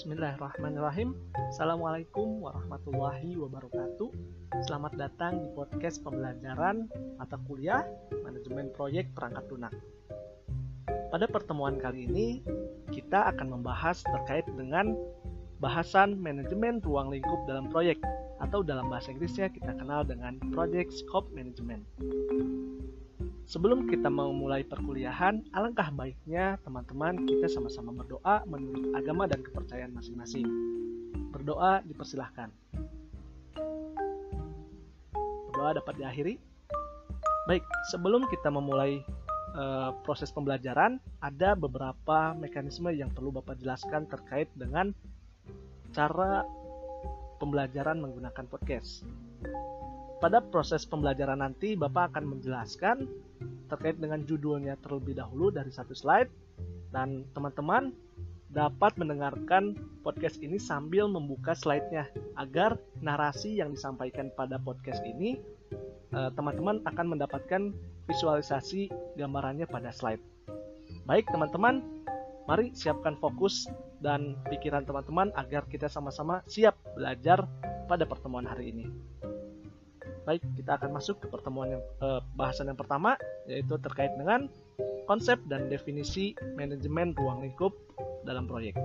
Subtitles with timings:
[0.00, 1.12] Bismillahirrahmanirrahim.
[1.52, 4.08] Assalamualaikum warahmatullahi wabarakatuh.
[4.64, 6.88] Selamat datang di podcast pembelajaran
[7.20, 7.84] mata kuliah
[8.24, 9.76] Manajemen Proyek Perangkat Lunak.
[10.88, 12.40] Pada pertemuan kali ini
[12.88, 14.96] kita akan membahas terkait dengan
[15.60, 18.00] bahasan manajemen ruang lingkup dalam proyek
[18.40, 21.84] atau dalam bahasa Inggrisnya kita kenal dengan Project Scope Management
[23.50, 30.46] Sebelum kita memulai perkuliahan, alangkah baiknya teman-teman kita sama-sama berdoa menurut agama dan kepercayaan masing-masing.
[31.34, 32.46] Berdoa dipersilahkan.
[35.50, 36.38] Berdoa dapat diakhiri.
[37.50, 39.02] Baik, sebelum kita memulai
[39.58, 44.94] uh, proses pembelajaran, ada beberapa mekanisme yang perlu Bapak jelaskan terkait dengan
[45.90, 46.46] cara
[47.42, 49.02] pembelajaran menggunakan podcast.
[50.20, 53.08] Pada proses pembelajaran nanti, Bapak akan menjelaskan
[53.72, 56.28] terkait dengan judulnya terlebih dahulu dari satu slide
[56.92, 57.96] dan teman-teman
[58.52, 65.40] dapat mendengarkan podcast ini sambil membuka slide-nya agar narasi yang disampaikan pada podcast ini
[66.12, 67.72] eh, teman-teman akan mendapatkan
[68.04, 70.20] visualisasi gambarannya pada slide.
[71.08, 71.80] Baik teman-teman,
[72.44, 73.64] mari siapkan fokus
[74.04, 77.48] dan pikiran teman-teman agar kita sama-sama siap belajar
[77.88, 78.86] pada pertemuan hari ini.
[80.28, 83.16] Baik, kita akan masuk ke pertemuan yang eh, bahasan yang pertama
[83.48, 84.52] yaitu terkait dengan
[85.08, 87.72] konsep dan definisi manajemen ruang lingkup
[88.22, 88.76] dalam proyek.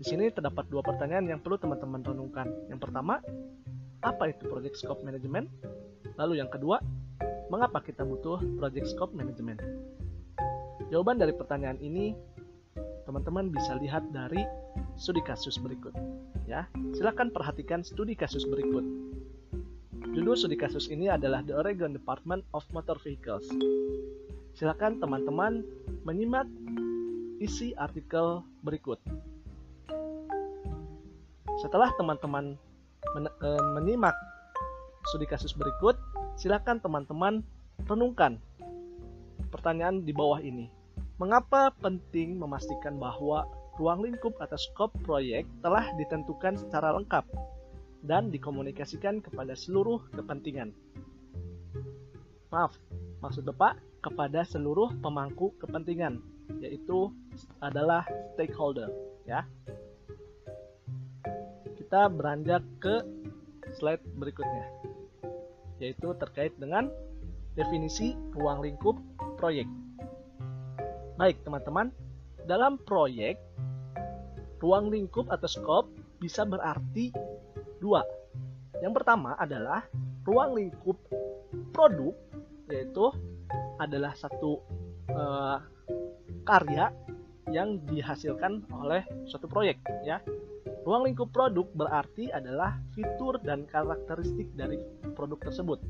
[0.00, 2.48] Di sini terdapat dua pertanyaan yang perlu teman-teman renungkan.
[2.72, 3.20] Yang pertama,
[4.00, 5.52] apa itu project scope management?
[6.16, 6.80] Lalu yang kedua,
[7.52, 9.60] mengapa kita butuh project scope management?
[10.88, 12.16] Jawaban dari pertanyaan ini
[13.04, 14.40] teman-teman bisa lihat dari
[14.96, 15.92] studi kasus berikut.
[16.48, 16.64] Ya,
[16.96, 19.09] silakan perhatikan studi kasus berikut.
[20.10, 23.46] Judul studi kasus ini adalah The Oregon Department of Motor Vehicles.
[24.58, 25.62] Silakan teman-teman
[26.02, 26.50] menyimak
[27.38, 28.98] isi artikel berikut.
[31.62, 32.58] Setelah teman-teman
[33.14, 33.48] men e,
[33.78, 34.18] menyimak
[35.14, 35.94] studi kasus berikut,
[36.34, 37.46] silakan teman-teman
[37.86, 38.42] renungkan
[39.54, 40.66] pertanyaan di bawah ini.
[41.22, 43.46] Mengapa penting memastikan bahwa
[43.78, 47.22] ruang lingkup atau skop proyek telah ditentukan secara lengkap
[48.00, 50.72] dan dikomunikasikan kepada seluruh kepentingan.
[52.50, 52.74] Maaf,
[53.22, 56.18] maksud Bapak kepada seluruh pemangku kepentingan,
[56.58, 57.12] yaitu
[57.60, 58.02] adalah
[58.34, 58.88] stakeholder,
[59.28, 59.44] ya.
[61.76, 63.04] Kita beranjak ke
[63.76, 64.66] slide berikutnya,
[65.78, 66.88] yaitu terkait dengan
[67.54, 68.96] definisi ruang lingkup
[69.36, 69.68] proyek.
[71.20, 71.92] Baik, teman-teman,
[72.48, 73.36] dalam proyek
[74.60, 75.88] ruang lingkup atau scope
[76.20, 77.12] bisa berarti
[77.80, 78.04] Dua,
[78.84, 79.88] yang pertama adalah
[80.28, 81.00] ruang lingkup
[81.72, 82.12] produk,
[82.68, 83.08] yaitu
[83.80, 84.60] adalah satu
[85.08, 85.56] uh,
[86.44, 86.92] karya
[87.48, 89.80] yang dihasilkan oleh suatu proyek.
[90.04, 90.20] Ya,
[90.84, 94.76] ruang lingkup produk berarti adalah fitur dan karakteristik dari
[95.16, 95.80] produk tersebut.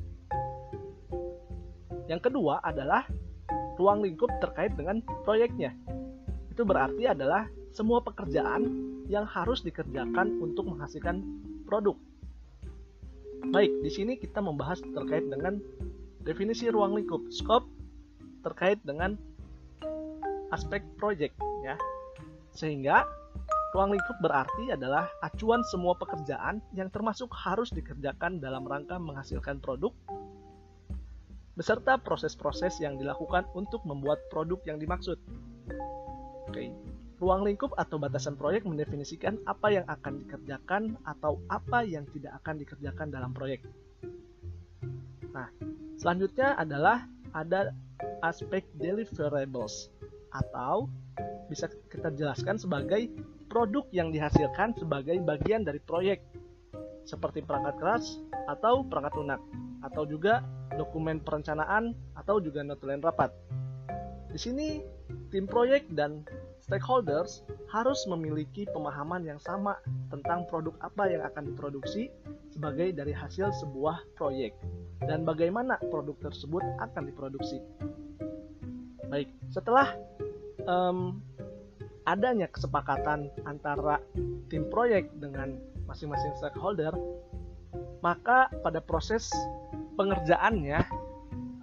[2.06, 3.06] Yang kedua adalah
[3.78, 5.74] ruang lingkup terkait dengan proyeknya.
[6.50, 8.66] Itu berarti adalah semua pekerjaan
[9.06, 11.22] yang harus dikerjakan untuk menghasilkan
[11.70, 11.94] produk.
[13.54, 15.62] Baik, di sini kita membahas terkait dengan
[16.26, 17.70] definisi ruang lingkup, scope
[18.42, 19.14] terkait dengan
[20.50, 21.78] aspek project ya.
[22.50, 23.06] Sehingga
[23.70, 29.94] ruang lingkup berarti adalah acuan semua pekerjaan yang termasuk harus dikerjakan dalam rangka menghasilkan produk
[31.54, 35.20] beserta proses-proses yang dilakukan untuk membuat produk yang dimaksud.
[36.48, 36.72] Oke.
[37.20, 42.56] Ruang lingkup atau batasan proyek mendefinisikan apa yang akan dikerjakan atau apa yang tidak akan
[42.56, 43.60] dikerjakan dalam proyek.
[45.36, 45.52] Nah,
[46.00, 47.04] selanjutnya adalah
[47.36, 47.76] ada
[48.24, 49.92] aspek deliverables
[50.32, 50.88] atau
[51.52, 53.12] bisa kita jelaskan sebagai
[53.52, 56.24] produk yang dihasilkan sebagai bagian dari proyek
[57.04, 58.16] seperti perangkat keras
[58.46, 59.40] atau perangkat lunak
[59.82, 60.40] atau juga
[60.78, 63.34] dokumen perencanaan atau juga notulen rapat.
[64.30, 64.80] Di sini
[65.34, 66.22] tim proyek dan
[66.70, 67.42] stakeholders
[67.74, 69.74] harus memiliki pemahaman yang sama
[70.14, 72.14] tentang produk apa yang akan diproduksi
[72.54, 74.54] sebagai dari hasil sebuah proyek
[75.02, 77.58] dan bagaimana produk tersebut akan diproduksi.
[79.10, 79.98] Baik, setelah
[80.70, 81.18] um,
[82.06, 83.98] adanya kesepakatan antara
[84.46, 85.58] tim proyek dengan
[85.90, 86.94] masing-masing stakeholder,
[87.98, 89.26] maka pada proses
[89.98, 90.86] pengerjaannya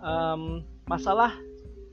[0.03, 1.31] um, masalah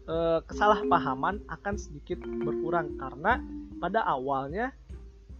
[0.08, 3.40] eh, kesalahpahaman akan sedikit berkurang karena
[3.78, 4.72] pada awalnya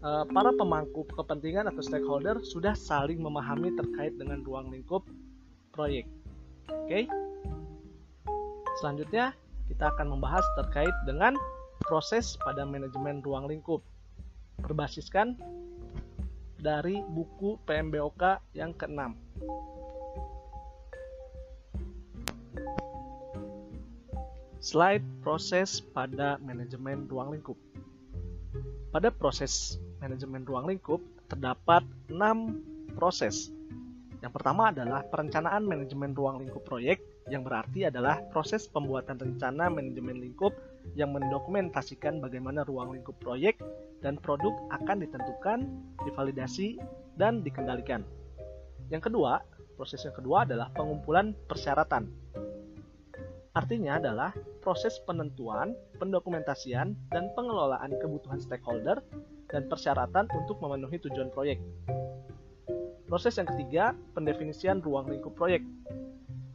[0.01, 5.05] eh, para pemangku kepentingan atau stakeholder sudah saling memahami terkait dengan ruang lingkup
[5.75, 6.07] proyek.
[6.71, 7.09] Oke.
[8.81, 9.33] Selanjutnya
[9.71, 11.35] kita akan membahas terkait dengan
[11.85, 13.83] proses pada manajemen ruang lingkup.
[14.55, 15.35] berbasiskan
[16.57, 19.19] dari buku PMBOK yang keenam.
[24.65, 27.61] Slide proses pada manajemen ruang lingkup.
[28.97, 33.53] Pada proses manajemen ruang lingkup terdapat 6 proses.
[34.25, 40.17] Yang pertama adalah perencanaan manajemen ruang lingkup proyek yang berarti adalah proses pembuatan rencana manajemen
[40.25, 40.57] lingkup
[40.97, 43.61] yang mendokumentasikan bagaimana ruang lingkup proyek
[44.01, 45.69] dan produk akan ditentukan,
[46.09, 46.81] divalidasi,
[47.21, 48.01] dan dikendalikan.
[48.89, 49.45] Yang kedua,
[49.77, 52.09] proses yang kedua adalah pengumpulan persyaratan.
[53.55, 54.35] Artinya adalah
[54.67, 58.99] proses penentuan, pendokumentasian, dan pengelolaan kebutuhan stakeholder
[59.47, 61.63] dan persyaratan untuk memenuhi tujuan proyek.
[63.07, 65.63] Proses yang ketiga, pendefinisian ruang lingkup proyek.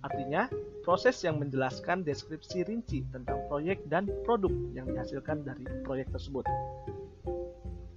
[0.04, 0.52] Artinya,
[0.84, 6.44] proses yang menjelaskan deskripsi rinci tentang proyek dan produk yang dihasilkan dari proyek tersebut.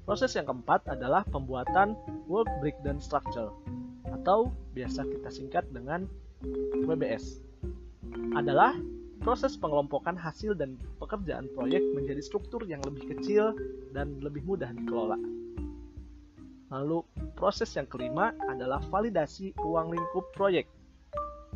[0.06, 1.98] Proses yang keempat adalah pembuatan
[2.31, 3.50] work breakdown structure
[4.14, 6.06] atau biasa kita singkat dengan
[6.87, 7.43] WBS.
[8.34, 8.78] Adalah
[9.22, 13.54] proses pengelompokan hasil dan pekerjaan proyek menjadi struktur yang lebih kecil
[13.94, 15.14] dan lebih mudah dikelola.
[16.74, 17.06] Lalu,
[17.38, 20.66] proses yang kelima adalah validasi ruang lingkup proyek,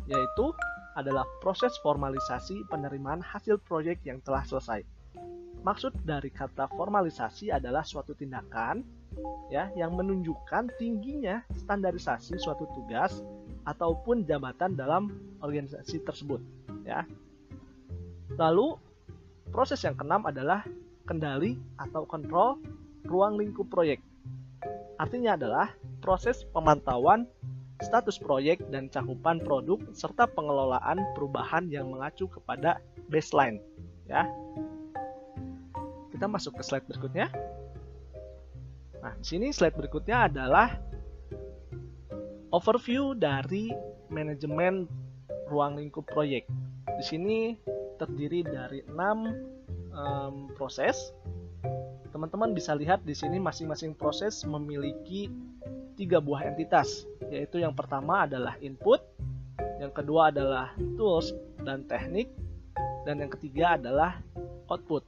[0.07, 0.45] yaitu
[0.95, 4.81] adalah proses formalisasi penerimaan hasil proyek yang telah selesai.
[5.61, 8.87] Maksud dari kata formalisasi adalah suatu tindakan
[9.51, 13.19] ya yang menunjukkan tingginya standarisasi suatu tugas
[13.67, 15.11] ataupun jabatan dalam
[15.43, 16.39] organisasi tersebut
[16.87, 17.03] ya.
[18.37, 18.77] Lalu
[19.49, 20.63] proses yang keenam adalah
[21.09, 22.61] kendali atau kontrol
[23.05, 23.99] ruang lingkup proyek.
[24.97, 27.25] Artinya adalah proses pemantauan
[27.81, 33.61] status proyek dan cakupan produk serta pengelolaan perubahan yang mengacu kepada baseline
[34.09, 34.25] ya
[36.17, 37.29] kita masuk ke slide berikutnya.
[39.05, 40.81] Nah, di sini slide berikutnya adalah
[42.49, 43.69] overview dari
[44.09, 44.89] manajemen
[45.45, 46.49] ruang lingkup proyek.
[46.97, 47.53] Di sini
[47.97, 48.93] terdiri dari 6
[49.91, 51.11] um, proses.
[52.13, 55.29] Teman-teman bisa lihat di sini masing-masing proses memiliki
[55.97, 59.01] tiga buah entitas, yaitu yang pertama adalah input,
[59.81, 61.33] yang kedua adalah tools
[61.65, 62.29] dan teknik,
[63.03, 64.21] dan yang ketiga adalah
[64.69, 65.01] output.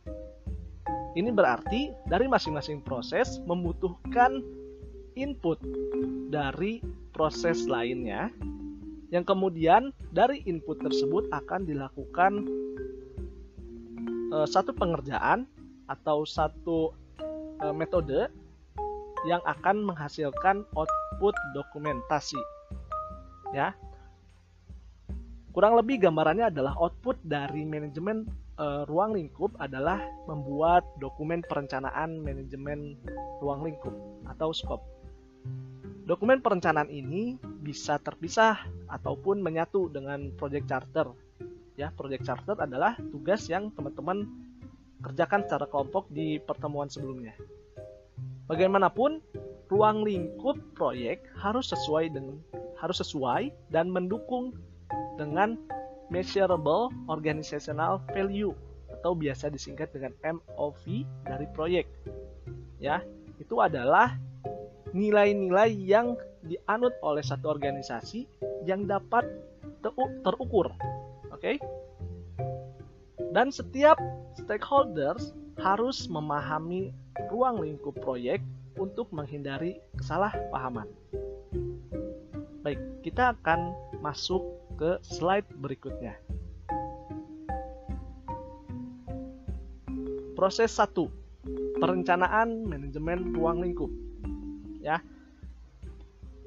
[1.17, 4.41] Ini berarti dari masing-masing proses membutuhkan
[5.17, 5.57] input
[6.29, 6.81] dari
[7.11, 8.29] proses lainnya
[9.09, 12.45] yang kemudian dari input tersebut akan dilakukan
[14.29, 15.49] e, satu pengerjaan
[15.89, 16.93] atau satu
[17.57, 18.29] e, metode
[19.27, 22.39] yang akan menghasilkan output dokumentasi.
[23.51, 23.73] Ya.
[25.49, 28.29] Kurang lebih gambarannya adalah output dari manajemen
[28.59, 29.97] uh, ruang lingkup adalah
[30.29, 32.99] membuat dokumen perencanaan manajemen
[33.41, 33.95] ruang lingkup
[34.29, 34.85] atau scope.
[36.09, 41.13] Dokumen perencanaan ini bisa terpisah ataupun menyatu dengan project charter.
[41.77, 44.25] Ya, project charter adalah tugas yang teman-teman
[45.05, 47.37] kerjakan secara kelompok di pertemuan sebelumnya.
[48.49, 49.21] Bagaimanapun,
[49.69, 52.41] ruang lingkup proyek harus sesuai dengan
[52.81, 54.57] harus sesuai dan mendukung
[55.13, 55.61] dengan
[56.09, 58.57] Measurable Organizational Value
[58.97, 61.85] atau biasa disingkat dengan MOV dari proyek.
[62.81, 63.05] Ya,
[63.37, 64.17] itu adalah
[64.95, 68.25] nilai-nilai yang dianut oleh satu organisasi
[68.63, 69.27] yang dapat
[70.25, 70.71] terukur.
[71.31, 71.59] Oke?
[73.29, 73.99] Dan setiap
[74.39, 76.95] stakeholders harus memahami
[77.29, 78.41] ruang lingkup proyek
[78.79, 80.87] untuk menghindari kesalahpahaman.
[82.63, 84.41] Baik, kita akan masuk
[84.79, 86.15] ke slide berikutnya.
[90.39, 90.95] Proses 1.
[91.83, 93.91] Perencanaan manajemen ruang lingkup.
[94.79, 95.03] Ya.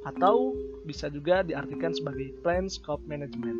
[0.02, 3.54] Atau bisa juga diartikan sebagai plan scope management,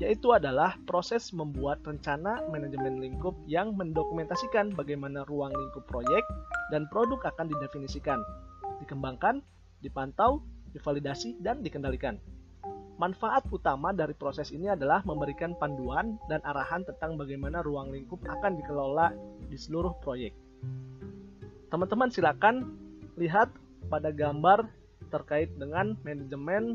[0.00, 6.24] yaitu adalah proses membuat rencana manajemen lingkup yang mendokumentasikan bagaimana ruang lingkup proyek
[6.72, 8.16] dan produk akan didefinisikan,
[8.80, 9.44] dikembangkan,
[9.84, 10.40] dipantau,
[10.72, 12.16] divalidasi, dan dikendalikan.
[12.94, 18.54] Manfaat utama dari proses ini adalah memberikan panduan dan arahan tentang bagaimana ruang lingkup akan
[18.54, 19.10] dikelola
[19.50, 20.30] di seluruh proyek.
[21.74, 22.70] Teman-teman silakan
[23.18, 23.50] lihat
[23.94, 24.66] pada gambar
[25.14, 26.74] terkait dengan manajemen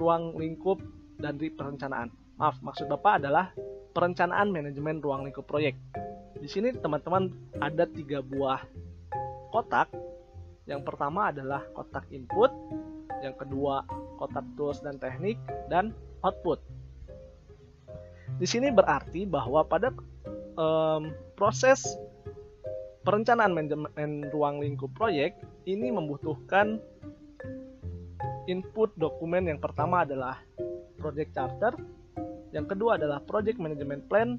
[0.00, 0.80] ruang lingkup
[1.20, 2.08] dan perencanaan.
[2.40, 3.52] Maaf, maksud Bapak adalah
[3.92, 5.76] perencanaan manajemen ruang lingkup proyek.
[6.40, 7.28] Di sini teman-teman
[7.60, 8.64] ada tiga buah
[9.52, 9.92] kotak.
[10.64, 12.48] Yang pertama adalah kotak input,
[13.20, 13.84] yang kedua
[14.16, 15.36] kotak tools dan teknik,
[15.68, 15.92] dan
[16.24, 16.64] output.
[18.40, 19.92] Di sini berarti bahwa pada
[20.56, 21.84] um, proses
[23.04, 26.78] perencanaan manajemen ruang lingkup proyek ini membutuhkan
[28.46, 30.38] input dokumen yang pertama adalah
[30.96, 31.74] project charter,
[32.54, 34.38] yang kedua adalah project management plan,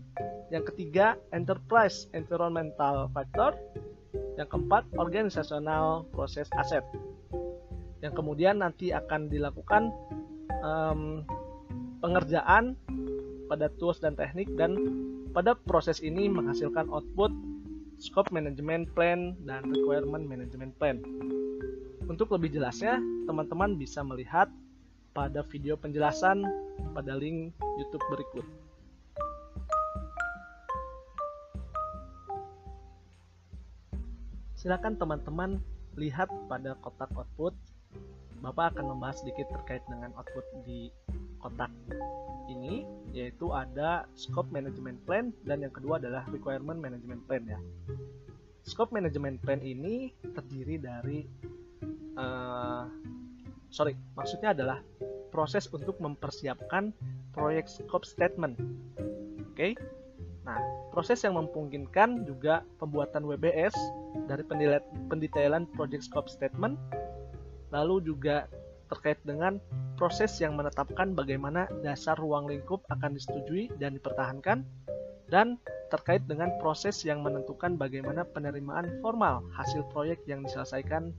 [0.50, 3.54] yang ketiga enterprise environmental factor,
[4.40, 6.82] yang keempat organizational proses aset.
[8.00, 9.92] Yang kemudian nanti akan dilakukan
[10.64, 11.28] um,
[12.00, 12.80] pengerjaan
[13.52, 14.76] pada tools dan teknik dan
[15.36, 17.30] pada proses ini menghasilkan output
[17.98, 21.02] scope management plan dan requirement management plan.
[22.08, 24.48] Untuk lebih jelasnya, teman-teman bisa melihat
[25.12, 26.46] pada video penjelasan
[26.94, 27.52] pada link
[27.82, 28.46] YouTube berikut.
[34.58, 35.62] Silakan teman-teman
[35.98, 37.54] lihat pada kotak output.
[38.42, 40.94] Bapak akan membahas sedikit terkait dengan output di
[41.40, 41.72] kotak
[42.48, 47.60] ini yaitu ada scope management plan dan yang kedua adalah requirement management plan ya.
[48.68, 51.24] Scope management plan ini terdiri dari
[52.20, 52.84] uh,
[53.72, 54.80] sorry maksudnya adalah
[55.32, 56.92] proses untuk mempersiapkan
[57.36, 58.58] proyek scope statement.
[59.54, 59.56] Oke.
[59.56, 59.72] Okay?
[60.48, 60.64] Nah,
[60.96, 63.76] proses yang memungkinkan juga pembuatan WBS
[64.32, 64.48] dari
[65.12, 66.80] pendetailan project scope statement
[67.68, 68.48] lalu juga
[68.88, 69.60] terkait dengan
[69.98, 74.64] proses yang menetapkan bagaimana dasar ruang lingkup akan disetujui dan dipertahankan,
[75.28, 75.60] dan
[75.92, 81.12] terkait dengan proses yang menentukan bagaimana penerimaan formal hasil proyek yang diselesaikan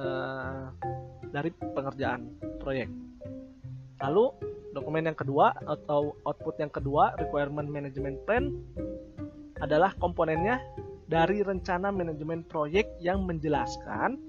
[0.00, 0.72] uh,
[1.34, 2.88] dari pengerjaan proyek.
[4.00, 4.32] Lalu,
[4.72, 8.54] dokumen yang kedua atau output yang kedua, requirement management plan,
[9.58, 10.62] adalah komponennya
[11.10, 14.20] dari rencana manajemen proyek yang menjelaskan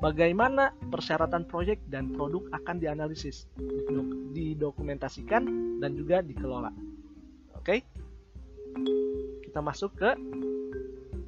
[0.00, 3.48] bagaimana persyaratan proyek dan produk akan dianalisis,
[4.36, 5.42] didokumentasikan,
[5.80, 6.72] dan juga dikelola.
[7.56, 7.82] Oke,
[9.44, 10.10] kita masuk ke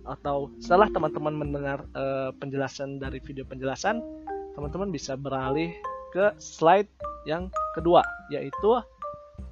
[0.09, 4.01] atau setelah teman-teman mendengar uh, penjelasan dari video penjelasan,
[4.57, 5.73] teman-teman bisa beralih
[6.17, 6.89] ke slide
[7.29, 8.01] yang kedua,
[8.33, 8.81] yaitu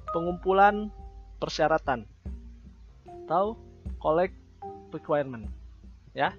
[0.09, 0.89] pengumpulan
[1.37, 2.09] persyaratan
[3.25, 3.53] atau
[4.01, 4.33] collect
[4.89, 5.45] requirement.
[6.17, 6.33] Ya,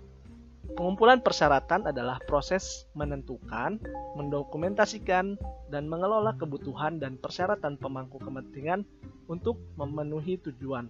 [0.77, 3.81] Pengumpulan persyaratan adalah proses menentukan,
[4.21, 5.41] mendokumentasikan,
[5.73, 8.85] dan mengelola kebutuhan dan persyaratan pemangku kepentingan
[9.29, 10.89] untuk memenuhi tujuan.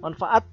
[0.00, 0.44] Manfaat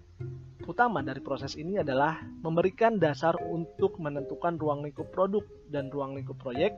[0.63, 6.39] utama dari proses ini adalah memberikan dasar untuk menentukan ruang lingkup produk dan ruang lingkup
[6.39, 6.71] proyek.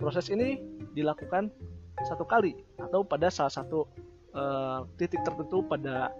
[0.00, 0.60] Proses ini
[0.96, 1.52] dilakukan
[2.08, 3.88] satu kali atau pada salah satu
[4.36, 6.12] uh, titik tertentu pada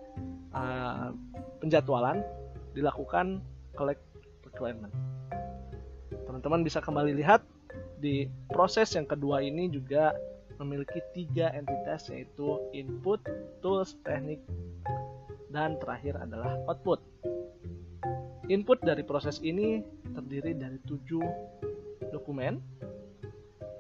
[0.53, 1.13] uh,
[1.61, 2.25] penjadwalan
[2.73, 3.41] dilakukan
[3.77, 4.01] collect
[4.43, 4.91] requirement.
[6.27, 7.45] Teman-teman bisa kembali lihat
[8.01, 10.17] di proses yang kedua ini juga
[10.57, 13.21] memiliki tiga entitas yaitu input,
[13.61, 14.41] tools, teknik,
[15.53, 17.01] dan terakhir adalah output.
[18.49, 19.85] Input dari proses ini
[20.17, 21.23] terdiri dari tujuh
[22.15, 22.63] dokumen,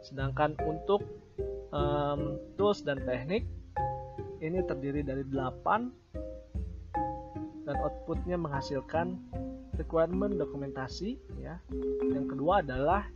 [0.04, 1.00] sedangkan untuk
[1.72, 3.48] um, tools dan teknik
[4.42, 6.04] ini terdiri dari 8
[7.66, 9.18] dan outputnya menghasilkan
[9.76, 11.60] requirement dokumentasi ya.
[12.10, 13.08] Yang kedua adalah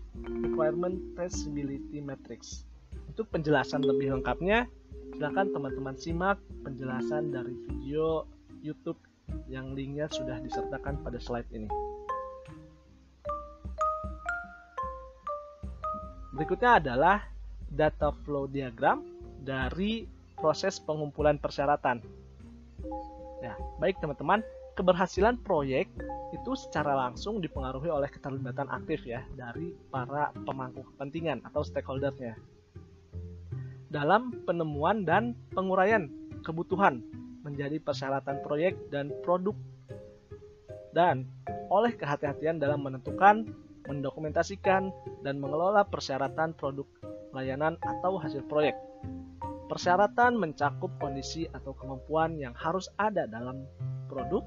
[0.45, 2.65] requirement traceability matrix.
[3.11, 4.69] Untuk penjelasan lebih lengkapnya,
[5.17, 8.25] silakan teman-teman simak penjelasan dari video
[8.61, 8.99] YouTube
[9.51, 11.69] yang linknya sudah disertakan pada slide ini.
[16.31, 17.27] Berikutnya adalah
[17.69, 19.05] data flow diagram
[19.43, 22.01] dari proses pengumpulan persyaratan.
[23.45, 24.41] Ya, baik teman-teman,
[24.75, 25.91] keberhasilan proyek
[26.31, 32.39] itu secara langsung dipengaruhi oleh keterlibatan aktif ya dari para pemangku kepentingan atau stakeholdersnya
[33.91, 36.07] dalam penemuan dan penguraian
[36.47, 37.03] kebutuhan
[37.43, 39.59] menjadi persyaratan proyek dan produk
[40.95, 41.27] dan
[41.71, 43.47] oleh kehati-hatian dalam menentukan,
[43.87, 44.91] mendokumentasikan,
[45.23, 46.87] dan mengelola persyaratan produk
[47.31, 48.75] layanan atau hasil proyek.
[49.71, 53.63] Persyaratan mencakup kondisi atau kemampuan yang harus ada dalam
[54.11, 54.43] produk,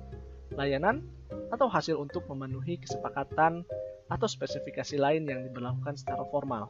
[0.55, 1.05] layanan,
[1.53, 3.61] atau hasil untuk memenuhi kesepakatan
[4.09, 6.69] atau spesifikasi lain yang diberlakukan secara formal.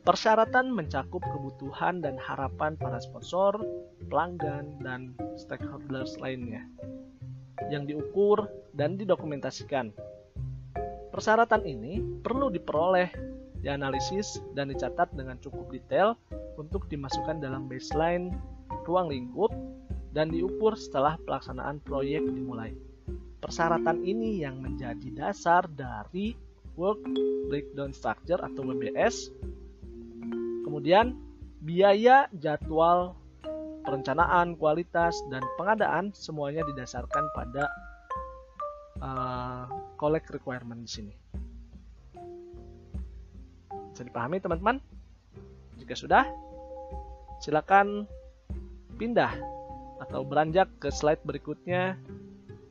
[0.00, 3.60] Persyaratan mencakup kebutuhan dan harapan para sponsor,
[4.08, 6.64] pelanggan, dan stakeholders lainnya
[7.68, 9.92] yang diukur dan didokumentasikan.
[11.12, 13.12] Persyaratan ini perlu diperoleh,
[13.60, 16.16] dianalisis, dan dicatat dengan cukup detail
[16.56, 18.32] untuk dimasukkan dalam baseline
[18.88, 19.52] ruang lingkup
[20.10, 22.74] dan diukur setelah pelaksanaan proyek dimulai.
[23.40, 26.36] Persyaratan ini yang menjadi dasar dari
[26.76, 27.02] Work
[27.48, 29.32] Breakdown Structure atau WBS.
[30.66, 31.16] Kemudian,
[31.64, 33.16] biaya, jadwal,
[33.82, 37.64] perencanaan, kualitas, dan pengadaan semuanya didasarkan pada
[39.00, 39.64] uh,
[39.96, 41.14] collect requirement di sini.
[43.90, 44.78] Bisa dipahami teman-teman?
[45.80, 46.28] Jika sudah,
[47.40, 48.04] silakan
[49.00, 49.32] pindah
[50.00, 52.00] atau beranjak ke slide berikutnya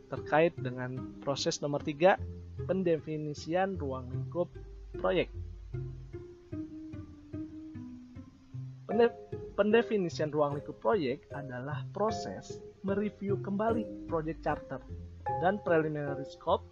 [0.09, 2.17] terkait dengan proses nomor 3,
[2.65, 4.49] pendefinisian ruang lingkup
[4.97, 5.29] proyek.
[9.53, 14.81] Pendefinisian ruang lingkup proyek adalah proses mereview kembali proyek charter
[15.45, 16.65] dan preliminary scope,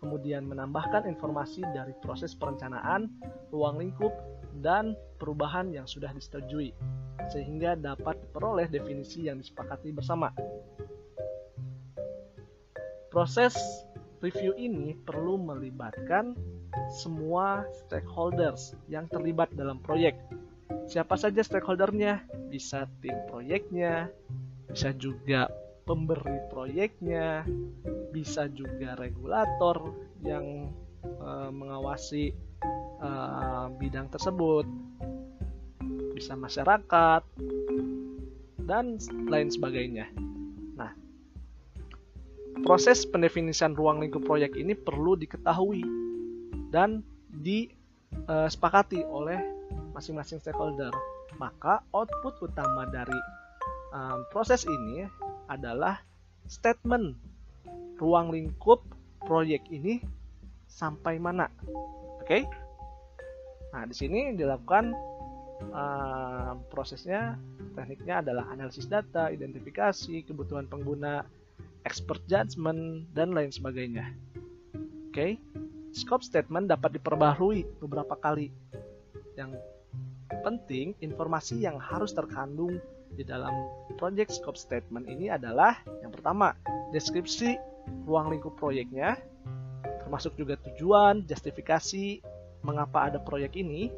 [0.00, 3.12] kemudian menambahkan informasi dari proses perencanaan,
[3.52, 4.14] ruang lingkup,
[4.64, 6.72] dan perubahan yang sudah disetujui,
[7.30, 10.30] sehingga dapat diperoleh definisi yang disepakati bersama.
[13.08, 13.56] Proses
[14.22, 16.38] review ini perlu melibatkan
[16.92, 20.14] semua stakeholders yang terlibat dalam proyek.
[20.88, 22.24] Siapa saja stakeholdernya?
[22.48, 24.08] Bisa tim proyeknya,
[24.68, 25.48] bisa juga
[25.84, 27.44] pemberi proyeknya,
[28.12, 30.72] bisa juga regulator yang
[31.20, 32.32] uh, mengawasi
[33.00, 34.68] uh, bidang tersebut,
[36.18, 37.22] bisa masyarakat,
[38.66, 38.98] dan
[39.30, 40.10] lain sebagainya.
[40.74, 40.90] Nah,
[42.66, 45.86] proses pendefinisian ruang lingkup proyek ini perlu diketahui
[46.74, 49.38] dan disepakati oleh
[49.94, 50.90] masing-masing stakeholder.
[51.38, 53.14] Maka output utama dari
[53.94, 55.06] um, proses ini
[55.46, 56.02] adalah
[56.50, 57.14] statement
[58.02, 58.82] ruang lingkup
[59.22, 60.02] proyek ini
[60.66, 61.46] sampai mana.
[62.20, 62.26] Oke?
[62.26, 62.42] Okay?
[63.72, 64.92] Nah, di sini dilakukan
[65.70, 67.36] uh, prosesnya
[67.74, 71.22] tekniknya adalah analisis data, identifikasi kebutuhan pengguna,
[71.86, 74.10] expert judgment, dan lain sebagainya.
[75.08, 75.32] Oke, okay?
[75.94, 78.50] scope statement dapat diperbaharui beberapa kali.
[79.38, 79.62] Yang
[80.42, 82.78] penting, informasi yang harus terkandung
[83.14, 83.52] di dalam
[83.96, 86.52] project scope statement ini adalah yang pertama,
[86.92, 87.56] deskripsi
[88.04, 89.16] ruang lingkup proyeknya,
[90.04, 92.20] termasuk juga tujuan, justifikasi,
[92.64, 93.92] mengapa ada proyek ini.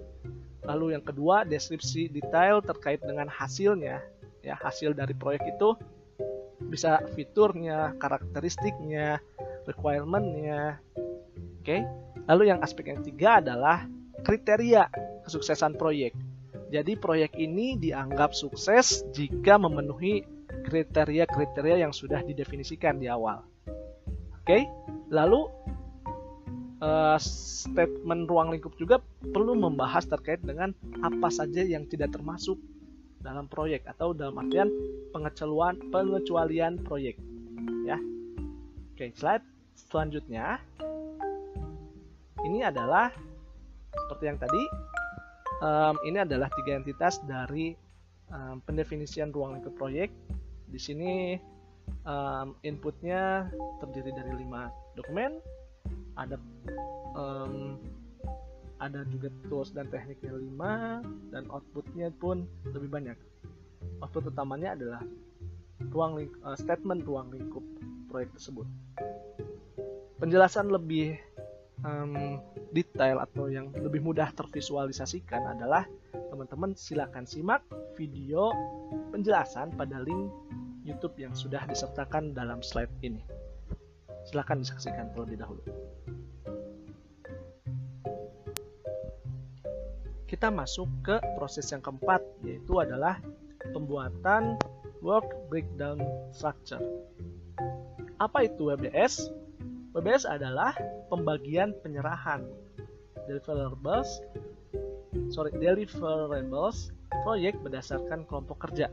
[0.64, 4.05] Lalu yang kedua, deskripsi detail terkait dengan hasilnya.
[4.40, 5.77] Ya, hasil dari proyek itu
[6.68, 9.20] bisa fiturnya, karakteristiknya,
[9.64, 10.81] requirementnya.
[11.61, 11.85] Oke.
[12.29, 13.88] Lalu yang aspek yang ketiga adalah
[14.23, 14.87] kriteria
[15.25, 16.12] kesuksesan proyek.
[16.70, 20.23] Jadi proyek ini dianggap sukses jika memenuhi
[20.62, 23.42] kriteria-kriteria yang sudah didefinisikan di awal.
[24.40, 24.66] Oke,
[25.11, 25.51] lalu
[26.81, 30.73] uh, statement ruang lingkup juga perlu membahas terkait dengan
[31.05, 32.57] apa saja yang tidak termasuk
[33.21, 34.73] dalam proyek atau dalam artian
[35.12, 37.21] pengecualian pengecualian proyek.
[37.85, 38.01] Ya.
[38.97, 39.45] Oke slide
[39.77, 40.61] selanjutnya.
[42.40, 43.12] Ini adalah
[43.93, 44.62] seperti yang tadi
[45.61, 47.77] um, ini adalah tiga entitas dari
[48.33, 50.09] um, pendefinisian ruang lingkup proyek.
[50.73, 51.37] Di sini
[52.09, 53.53] um, inputnya
[53.85, 55.60] terdiri dari lima dokumen
[56.20, 56.37] ada
[57.16, 57.80] um,
[58.80, 63.16] ada juga tools dan tekniknya 5 dan outputnya pun lebih banyak
[64.04, 65.00] output utamanya adalah
[65.92, 67.64] ruang uh, statement ruang lingkup
[68.09, 68.68] proyek tersebut
[70.20, 71.16] penjelasan lebih
[71.85, 72.40] um,
[72.72, 75.88] detail atau yang lebih mudah tervisualisasikan adalah
[76.30, 77.64] teman-teman silakan simak
[77.96, 78.52] video
[79.11, 80.30] penjelasan pada link
[80.85, 83.20] YouTube yang sudah disertakan dalam slide ini.
[84.28, 85.62] Silakan disaksikan terlebih dahulu.
[90.31, 93.19] Kita masuk ke proses yang keempat yaitu adalah
[93.75, 94.55] pembuatan
[95.03, 95.99] work breakdown
[96.31, 96.79] structure.
[98.23, 99.27] Apa itu WBS?
[99.90, 100.71] WBS adalah
[101.11, 102.47] pembagian penyerahan
[103.27, 104.23] deliverables
[105.35, 106.95] sorry deliverables
[107.27, 108.87] proyek berdasarkan kelompok kerja.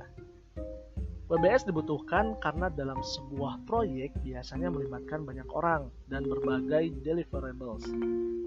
[1.28, 7.84] WBS dibutuhkan karena dalam sebuah proyek biasanya melibatkan banyak orang dan berbagai deliverables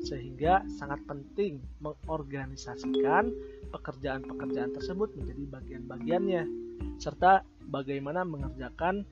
[0.00, 3.36] sehingga sangat penting mengorganisasikan
[3.68, 6.42] pekerjaan-pekerjaan tersebut menjadi bagian-bagiannya
[6.96, 9.04] serta bagaimana mengerjakan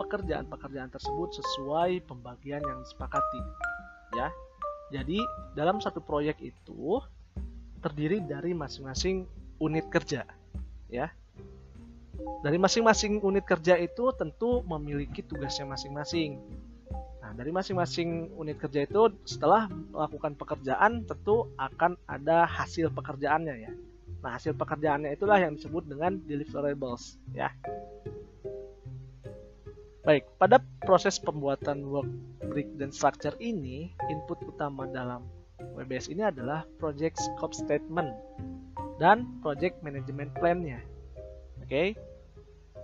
[0.00, 3.40] pekerjaan-pekerjaan tersebut sesuai pembagian yang disepakati
[4.16, 4.32] ya.
[4.96, 5.20] Jadi
[5.52, 7.04] dalam satu proyek itu
[7.84, 9.28] terdiri dari masing-masing
[9.60, 10.24] unit kerja
[10.88, 11.12] ya
[12.44, 16.38] dari masing-masing unit kerja itu tentu memiliki tugasnya masing-masing
[17.34, 23.72] dari masing-masing unit kerja itu setelah melakukan pekerjaan tentu akan ada hasil pekerjaannya ya.
[24.22, 27.50] Nah, hasil pekerjaannya itulah yang disebut dengan deliverables ya.
[30.06, 32.08] Baik, pada proses pembuatan work
[32.52, 35.26] brick dan structure ini, input utama dalam
[35.74, 38.12] WBS ini adalah project scope statement
[39.02, 40.78] dan project management plan-nya.
[41.64, 41.72] Oke.
[41.72, 41.88] Okay?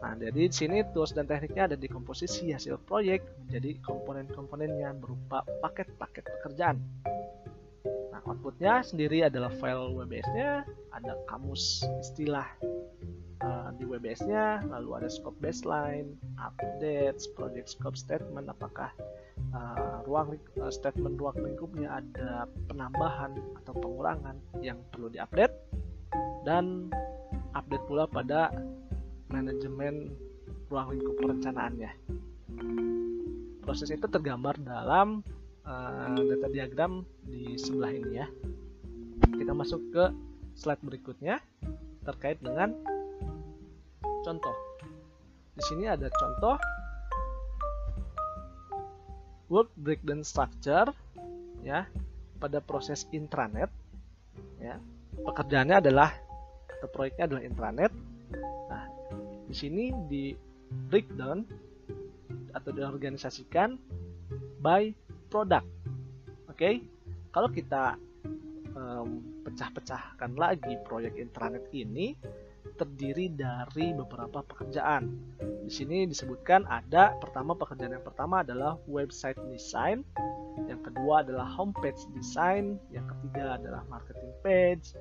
[0.01, 5.45] Nah, jadi di sini tools dan tekniknya ada di komposisi hasil proyek menjadi komponen-komponennya berupa
[5.61, 6.81] paket-paket pekerjaan.
[8.09, 10.65] Nah, outputnya sendiri adalah file WBS-nya,
[10.97, 12.49] ada kamus istilah
[13.45, 18.89] uh, di WBS-nya, lalu ada scope baseline, updates, project scope statement, apakah
[19.53, 25.53] uh, ruang uh, statement ruang lingkupnya ada penambahan atau pengurangan yang perlu diupdate,
[26.49, 26.89] dan
[27.55, 28.55] update pula pada
[29.31, 30.11] manajemen
[30.71, 31.91] ruang lingkup perencanaannya.
[33.63, 35.23] Proses itu tergambar dalam
[35.67, 38.27] uh, data diagram di sebelah ini ya.
[39.35, 40.05] Kita masuk ke
[40.59, 41.39] slide berikutnya
[42.07, 42.75] terkait dengan
[44.27, 44.57] contoh.
[45.55, 46.57] Di sini ada contoh
[49.51, 50.95] work breakdown structure
[51.67, 51.87] ya
[52.39, 53.69] pada proses intranet
[54.63, 54.79] ya.
[55.21, 56.30] Pekerjaannya adalah
[56.81, 57.93] atau proyeknya adalah intranet
[59.51, 60.31] di sini di
[60.87, 61.43] breakdown
[62.55, 63.75] atau diorganisasikan
[64.63, 64.95] by
[65.27, 65.67] product.
[66.47, 66.75] Oke, okay?
[67.35, 67.99] kalau kita
[68.79, 72.15] um, pecah-pecahkan lagi proyek intranet ini
[72.79, 75.11] terdiri dari beberapa pekerjaan.
[75.67, 80.07] Di sini disebutkan ada pertama pekerjaan yang pertama adalah website design,
[80.71, 84.95] yang kedua adalah homepage design, yang ketiga adalah marketing page,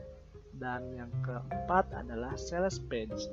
[0.60, 3.32] dan yang keempat adalah sales page.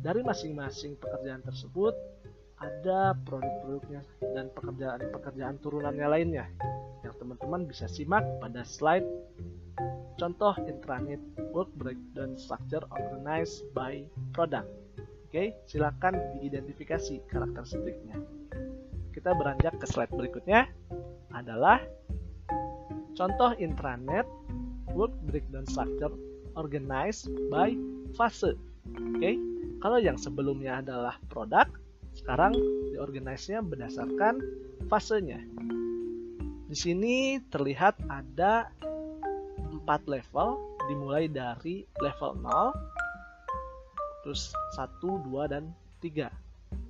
[0.00, 1.92] Dari masing-masing pekerjaan tersebut
[2.62, 4.00] ada produk-produknya
[4.32, 6.46] dan pekerjaan-pekerjaan turunannya lainnya
[7.04, 9.04] yang teman-teman bisa simak pada slide
[10.16, 14.70] contoh intranet work breakdown structure organized by product.
[15.28, 18.22] Oke, silakan diidentifikasi karakteristiknya.
[19.10, 20.70] Kita beranjak ke slide berikutnya
[21.34, 21.82] adalah
[23.18, 24.26] contoh intranet
[24.94, 26.14] work breakdown structure
[26.54, 27.74] organized by
[28.14, 28.54] fase.
[28.94, 29.36] Oke,
[29.82, 31.66] kalau yang sebelumnya adalah produk,
[32.14, 32.54] sekarang
[32.94, 34.38] diorganisasinya berdasarkan
[34.86, 35.42] fasenya.
[36.70, 38.70] Di sini terlihat ada
[39.74, 42.72] empat level dimulai dari level 0
[44.24, 45.68] terus 1, 2 dan
[46.00, 46.32] 3.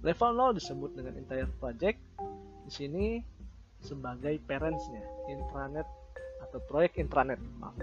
[0.06, 1.98] Level 0 disebut dengan entire project.
[2.64, 3.06] Di sini
[3.82, 5.84] sebagai parentsnya, intranet
[6.54, 7.42] atau proyek intranet.
[7.58, 7.74] Maaf.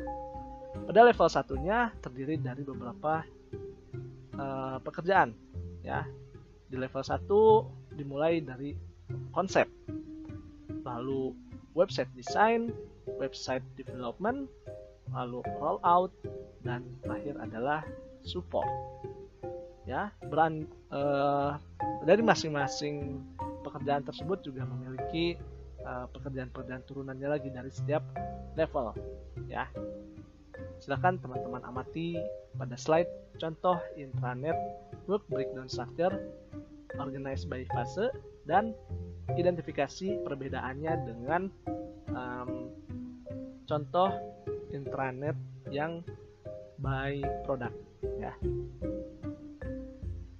[0.88, 3.20] Pada level satunya terdiri dari beberapa
[4.40, 5.36] uh, pekerjaan
[5.84, 6.08] ya
[6.72, 8.72] di level 1 dimulai dari
[9.36, 9.68] konsep
[10.88, 11.36] lalu
[11.76, 12.72] website design
[13.20, 14.48] website development
[15.12, 16.16] lalu rollout
[16.64, 17.84] dan terakhir adalah
[18.24, 18.68] support
[19.84, 20.64] ya beran
[20.96, 21.60] uh,
[22.08, 23.20] dari masing-masing
[23.68, 25.36] pekerjaan tersebut juga memiliki
[25.86, 28.04] pekerjaan-pekerjaan uh, turunannya lagi dari setiap
[28.56, 28.94] level
[29.50, 29.66] ya
[30.82, 32.18] silahkan teman-teman amati
[32.58, 34.58] pada slide contoh intranet
[35.06, 36.14] work breakdown structure
[36.98, 38.10] organized by fase
[38.50, 38.74] dan
[39.32, 41.48] identifikasi perbedaannya dengan
[42.12, 42.74] um,
[43.70, 44.12] contoh
[44.76, 45.38] intranet
[45.72, 46.04] yang
[46.82, 47.78] by product
[48.18, 48.34] ya.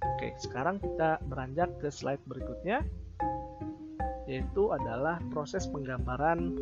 [0.02, 2.82] Oke, sekarang kita beranjak ke slide berikutnya
[4.30, 6.54] yaitu adalah proses penggambaran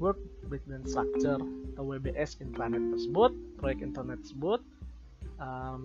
[0.00, 0.18] work
[0.48, 1.38] breakdown structure
[1.74, 4.60] atau WBS intranet tersebut, proyek internet tersebut
[5.38, 5.80] um,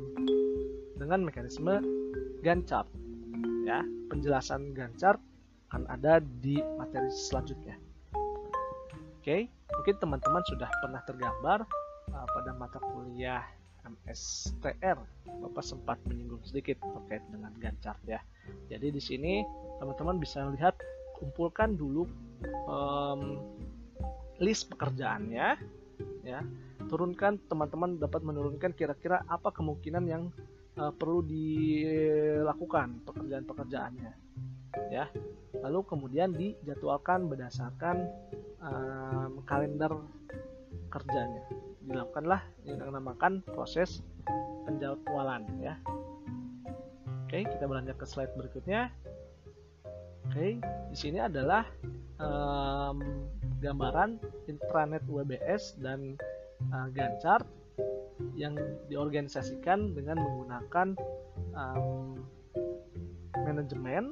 [0.98, 1.84] dengan mekanisme
[2.42, 2.72] Gantt.
[3.66, 5.02] Ya, penjelasan Gantt
[5.70, 7.76] akan ada di materi selanjutnya.
[9.22, 11.66] Oke, mungkin teman-teman sudah pernah tergambar
[12.14, 13.42] uh, pada mata kuliah
[13.86, 14.98] MSTR.
[15.26, 18.22] Bapak sempat menyinggung sedikit terkait dengan Gantt ya.
[18.70, 19.42] Jadi di sini
[19.82, 20.78] teman-teman bisa lihat
[21.16, 22.04] kumpulkan dulu
[22.68, 23.40] um,
[24.44, 25.48] list pekerjaannya
[26.28, 26.40] ya.
[26.86, 30.24] Turunkan teman-teman dapat menurunkan kira-kira apa kemungkinan yang
[30.78, 34.12] uh, perlu dilakukan pekerjaan-pekerjaannya
[34.92, 35.10] ya.
[35.64, 38.06] Lalu kemudian dijadwalkan berdasarkan
[38.60, 39.92] um, kalender
[40.92, 41.42] kerjanya.
[41.86, 44.04] Dilakukanlah yang dinamakan proses
[44.68, 45.80] penjadwalan ya.
[47.26, 48.94] Oke kita beranjak ke slide berikutnya
[50.26, 50.48] oke
[50.92, 51.64] di sini adalah
[52.20, 53.02] um,
[53.62, 56.20] gambaran intranet WBS dan
[56.74, 57.46] uh, Gantt chart
[58.36, 58.56] yang
[58.88, 60.96] diorganisasikan dengan menggunakan
[61.56, 62.20] um,
[63.44, 64.12] manajemen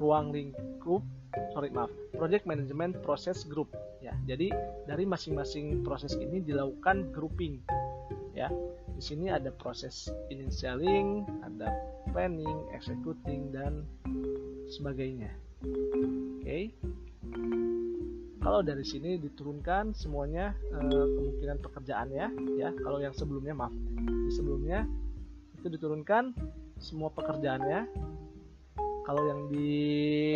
[0.00, 1.04] ruang lingkup
[1.52, 3.68] sorry maaf project management process group
[4.00, 4.16] ya.
[4.24, 4.48] Jadi
[4.88, 7.60] dari masing-masing proses ini dilakukan grouping
[8.32, 8.48] ya
[8.96, 11.68] di sini ada proses initialing ada
[12.10, 13.84] planning executing dan
[14.72, 15.30] sebagainya
[15.60, 16.72] oke okay
[18.46, 24.86] kalau dari sini diturunkan semuanya eh, kemungkinan pekerjaannya ya kalau yang sebelumnya maaf di sebelumnya
[25.66, 26.30] itu diturunkan
[26.78, 27.90] semua pekerjaannya.
[29.02, 30.34] Kalau yang di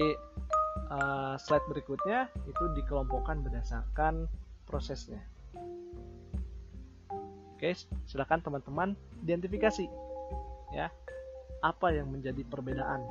[0.91, 4.31] uh, slide berikutnya itu dikelompokkan berdasarkan
[4.67, 5.23] prosesnya.
[7.61, 7.77] Oke,
[8.09, 9.85] silakan teman-teman identifikasi
[10.73, 10.89] ya
[11.61, 13.05] apa yang menjadi perbedaan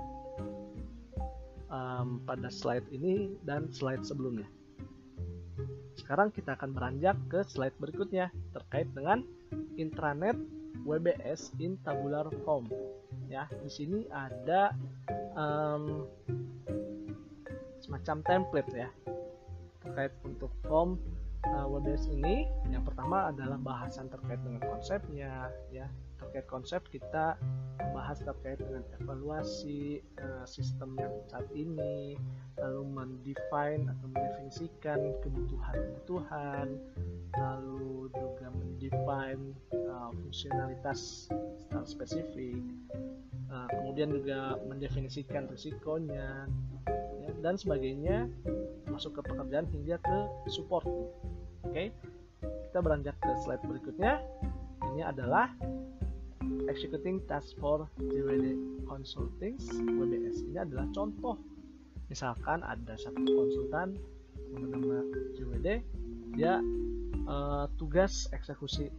[1.70, 4.50] um, pada slide ini dan slide sebelumnya.
[6.02, 9.22] Sekarang kita akan beranjak ke slide berikutnya terkait dengan
[9.78, 10.34] intranet
[10.82, 12.66] WBS in tabular form.
[13.30, 14.74] Ya, di sini ada
[15.38, 16.10] um,
[17.86, 18.90] semacam template ya
[19.86, 20.98] terkait untuk form
[21.48, 25.88] uh, WBS ini yang pertama adalah bahasan terkait dengan konsepnya ya
[26.30, 27.34] terkait konsep kita
[27.82, 32.14] membahas terkait dengan evaluasi uh, sistem yang saat ini
[32.62, 36.78] lalu mendefine atau mendefinisikan kebutuhan-kebutuhan
[37.34, 41.34] lalu juga mendefine uh, fungsionalitas
[41.66, 42.62] secara spesifik
[43.50, 46.46] uh, kemudian juga mendefinisikan risikonya
[47.26, 48.30] ya, dan sebagainya
[48.86, 50.20] masuk ke pekerjaan hingga ke
[50.52, 50.86] support.
[50.86, 51.88] Oke, okay?
[52.70, 54.22] kita beranjak ke slide berikutnya.
[54.94, 55.54] Ini adalah
[56.68, 59.56] executing task for JWD Consulting
[59.96, 60.44] WBS.
[60.50, 61.40] Ini adalah contoh.
[62.10, 63.96] Misalkan ada satu konsultan
[64.50, 65.06] bernama
[65.38, 65.68] JWD,
[66.34, 66.58] dia
[67.30, 68.90] uh, tugas eksekusi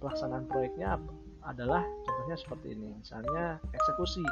[0.00, 0.96] pelaksanaan proyeknya
[1.44, 2.96] adalah contohnya seperti ini.
[2.98, 4.24] Misalnya eksekusi.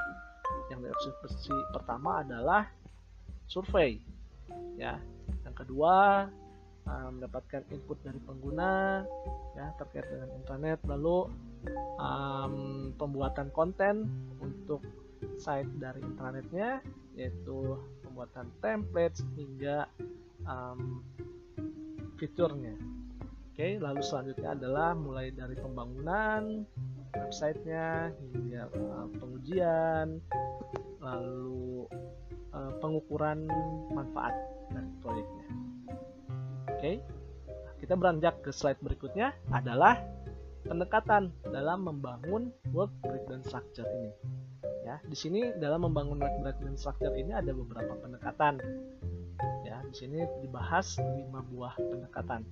[0.73, 2.64] Yang eksekusi pertama adalah
[3.53, 4.01] survei
[4.81, 4.97] ya
[5.45, 6.27] yang kedua
[6.87, 9.03] uh, mendapatkan input dari pengguna
[9.59, 11.29] ya terkait dengan internet lalu
[12.01, 12.55] um,
[12.97, 14.09] pembuatan konten
[14.40, 14.83] untuk
[15.38, 16.83] site dari intranetnya
[17.14, 19.87] yaitu pembuatan template hingga
[20.49, 21.05] um,
[22.16, 22.75] fiturnya
[23.53, 26.64] oke lalu selanjutnya adalah mulai dari pembangunan
[27.12, 30.18] websitenya hingga uh, pengujian
[31.03, 31.85] lalu
[32.55, 33.45] uh, pengukuran
[33.92, 34.33] manfaat
[34.71, 35.49] dari proyeknya.
[36.83, 36.99] Oke,
[37.79, 40.03] kita beranjak ke slide berikutnya adalah
[40.66, 44.11] pendekatan dalam membangun work breakdown structure ini.
[44.83, 48.59] Ya, di sini dalam membangun work breakdown structure ini ada beberapa pendekatan.
[49.62, 52.42] Ya, di sini dibahas lima buah pendekatan.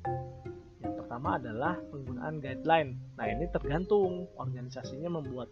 [0.78, 3.02] Yang pertama adalah penggunaan guideline.
[3.18, 5.50] Nah, ini tergantung organisasinya membuat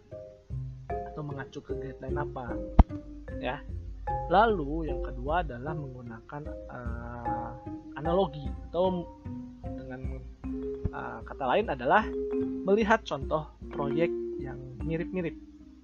[0.87, 2.55] atau mengacu ke guideline apa.
[3.43, 3.59] Ya,
[4.29, 7.51] Lalu yang kedua adalah menggunakan uh,
[7.97, 9.05] analogi atau
[9.65, 10.21] dengan
[10.93, 12.05] uh, kata lain adalah
[12.65, 15.33] melihat contoh proyek yang mirip-mirip.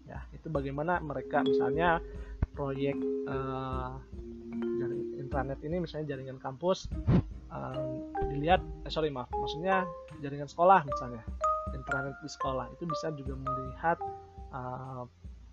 [0.05, 1.97] Ya, itu bagaimana mereka misalnya
[2.53, 3.97] proyek uh,
[5.35, 6.87] intranet ini misalnya jaringan kampus
[7.51, 9.83] um, dilihat eh, sorry maaf maksudnya
[10.23, 11.25] jaringan sekolah misalnya
[11.75, 13.97] intranet di sekolah itu bisa juga melihat
[14.55, 15.03] uh,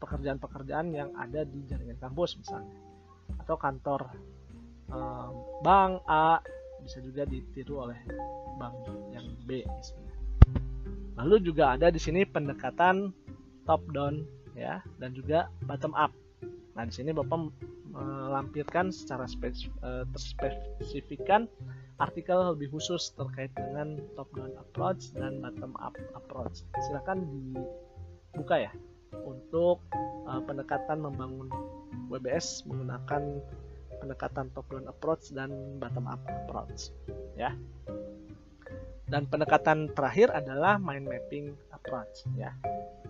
[0.02, 2.74] pekerjaan-pekerjaan yang ada di jaringan kampus misalnya
[3.38, 4.10] atau kantor
[4.90, 6.42] um, bank A
[6.82, 7.98] bisa juga ditiru oleh
[8.58, 8.74] bank
[9.14, 10.14] yang B misalnya.
[11.22, 13.14] Lalu juga ada di sini pendekatan
[13.62, 14.26] top down
[14.58, 16.10] ya dan juga bottom up.
[16.74, 17.52] Nah, di sini Bapak
[17.92, 21.44] melampirkan secara eh, terspesifikan
[22.00, 26.64] artikel lebih khusus terkait dengan top down approach dan bottom up approach.
[26.88, 28.72] Silakan dibuka ya
[29.20, 29.84] untuk
[30.26, 31.48] uh, pendekatan membangun
[32.08, 33.40] WBS menggunakan
[34.02, 36.90] pendekatan top down approach dan bottom up approach
[37.38, 37.54] ya.
[39.06, 42.56] Dan pendekatan terakhir adalah mind mapping approach ya.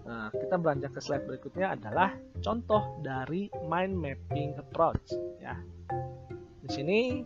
[0.03, 2.13] Nah, kita beranjak ke slide berikutnya adalah
[2.43, 5.55] contoh dari mind mapping approach ya.
[6.63, 7.23] Di sini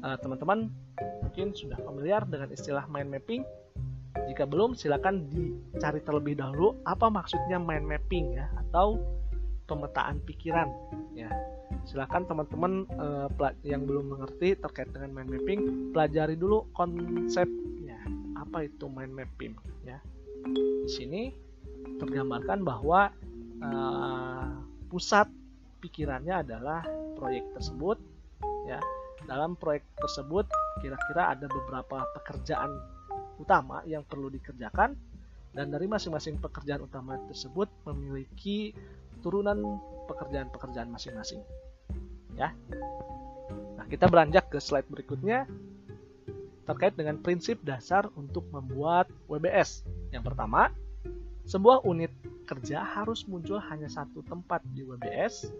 [0.00, 0.72] uh, teman-teman
[1.20, 3.42] mungkin sudah familiar dengan istilah mind mapping
[4.28, 9.00] jika belum, silakan dicari terlebih dahulu apa maksudnya mind mapping ya atau
[9.68, 10.68] pemetaan pikiran
[11.16, 11.32] ya.
[11.88, 13.28] Silakan teman-teman uh,
[13.64, 15.60] yang belum mengerti terkait dengan mind mapping,
[15.96, 17.98] pelajari dulu konsepnya.
[18.36, 19.56] Apa itu mind mapping
[19.88, 19.98] ya.
[20.84, 21.22] Di sini
[21.96, 23.10] tergambarkan bahwa
[23.64, 24.48] uh,
[24.92, 25.26] pusat
[25.80, 26.84] pikirannya adalah
[27.16, 27.96] proyek tersebut
[28.68, 28.78] ya.
[29.22, 30.50] Dalam proyek tersebut
[30.82, 32.74] kira-kira ada beberapa pekerjaan
[33.40, 34.96] utama yang perlu dikerjakan
[35.52, 38.72] dan dari masing-masing pekerjaan utama tersebut memiliki
[39.20, 41.44] turunan pekerjaan-pekerjaan masing-masing.
[42.34, 42.56] Ya.
[43.76, 45.44] Nah, kita beranjak ke slide berikutnya
[46.64, 49.84] terkait dengan prinsip dasar untuk membuat WBS.
[50.14, 50.72] Yang pertama,
[51.44, 52.10] sebuah unit
[52.46, 55.50] kerja harus muncul hanya satu tempat di WBS.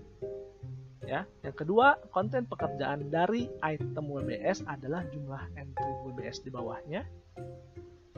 [1.02, 7.02] Ya, yang kedua, konten pekerjaan dari item WBS adalah jumlah entry WBS di bawahnya.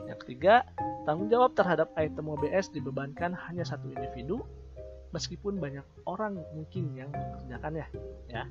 [0.05, 0.61] Yang ketiga,
[1.09, 4.45] tanggung jawab terhadap item OBS dibebankan hanya satu individu.
[5.15, 7.87] meskipun banyak orang mungkin yang mengerjakannya
[8.27, 8.43] ya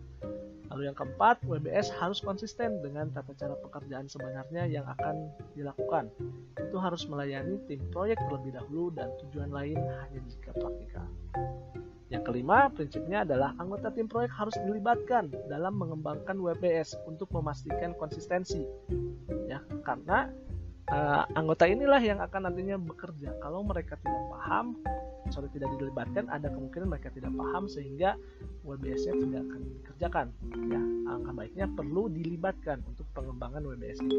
[0.72, 6.08] lalu yang keempat WBS harus konsisten dengan tata cara pekerjaan sebenarnya yang akan dilakukan
[6.56, 11.04] itu harus melayani tim proyek terlebih dahulu dan tujuan lain hanya jika praktikal
[12.14, 18.62] yang kelima, prinsipnya adalah anggota tim proyek harus dilibatkan dalam mengembangkan WBS untuk memastikan konsistensi.
[19.50, 20.30] Ya, karena
[20.94, 23.34] uh, anggota inilah yang akan nantinya bekerja.
[23.42, 24.78] Kalau mereka tidak paham,
[25.34, 28.14] sorry tidak dilibatkan, ada kemungkinan mereka tidak paham sehingga
[28.62, 30.26] WBS-nya tidak akan dikerjakan.
[30.70, 34.18] Ya, angka baiknya perlu dilibatkan untuk pengembangan WBS ini.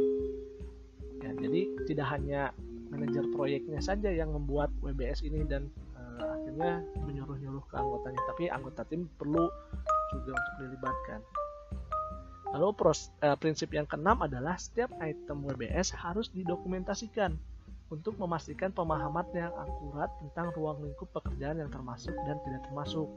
[1.23, 2.51] Ya, jadi tidak hanya
[2.91, 5.71] manajer proyeknya saja yang membuat WBS ini dan
[6.19, 9.47] uh, akhirnya menyuruh-nyuruh ke anggotanya, tapi anggota tim perlu
[10.13, 11.19] juga untuk dilibatkan.
[12.55, 17.35] Lalu pros, uh, prinsip yang keenam adalah setiap item WBS harus didokumentasikan
[17.91, 23.11] untuk memastikan pemahaman yang akurat tentang ruang lingkup pekerjaan yang termasuk dan tidak termasuk.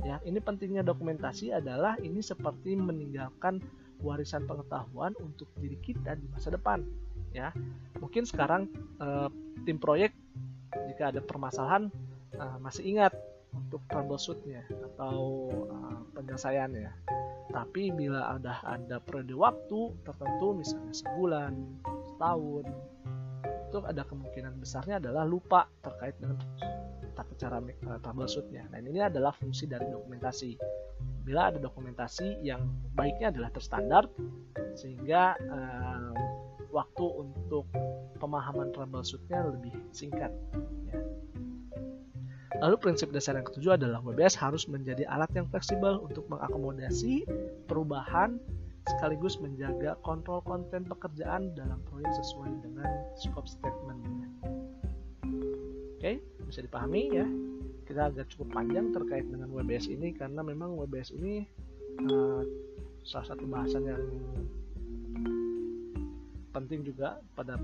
[0.00, 3.60] Ya, ini pentingnya dokumentasi adalah ini seperti meninggalkan
[4.00, 6.84] warisan pengetahuan untuk diri kita di masa depan.
[7.30, 7.52] Ya,
[8.00, 8.66] mungkin sekarang
[8.98, 9.28] uh,
[9.68, 10.16] tim proyek
[10.90, 11.92] jika ada permasalahan
[12.38, 13.14] uh, masih ingat
[13.50, 14.62] untuk troubleshootnya
[14.94, 16.90] atau uh, penyelesaiannya
[17.50, 21.52] tapi bila ada ada periode waktu tertentu misalnya sebulan,
[22.14, 22.64] setahun,
[23.70, 26.38] itu ada kemungkinan besarnya adalah lupa terkait dengan
[27.14, 28.70] tata cara uh, troubleshootnya.
[28.70, 30.54] Nah ini adalah fungsi dari dokumentasi.
[31.26, 34.06] Bila ada dokumentasi yang baiknya adalah terstandar
[34.78, 36.14] sehingga uh,
[36.70, 37.66] waktu untuk
[38.22, 40.30] pemahaman troubleshootnya lebih singkat.
[40.86, 40.98] Ya.
[42.58, 47.22] Lalu prinsip dasar yang ketujuh adalah WBS harus menjadi alat yang fleksibel untuk mengakomodasi
[47.70, 48.42] perubahan
[48.90, 54.02] sekaligus menjaga kontrol konten pekerjaan dalam proyek sesuai dengan scope statement.
[56.00, 57.26] Oke, bisa dipahami ya.
[57.86, 61.46] Kita agak cukup panjang terkait dengan WBS ini karena memang WBS ini
[62.10, 62.42] uh,
[63.06, 64.02] salah satu bahasan yang
[66.50, 67.58] penting juga pada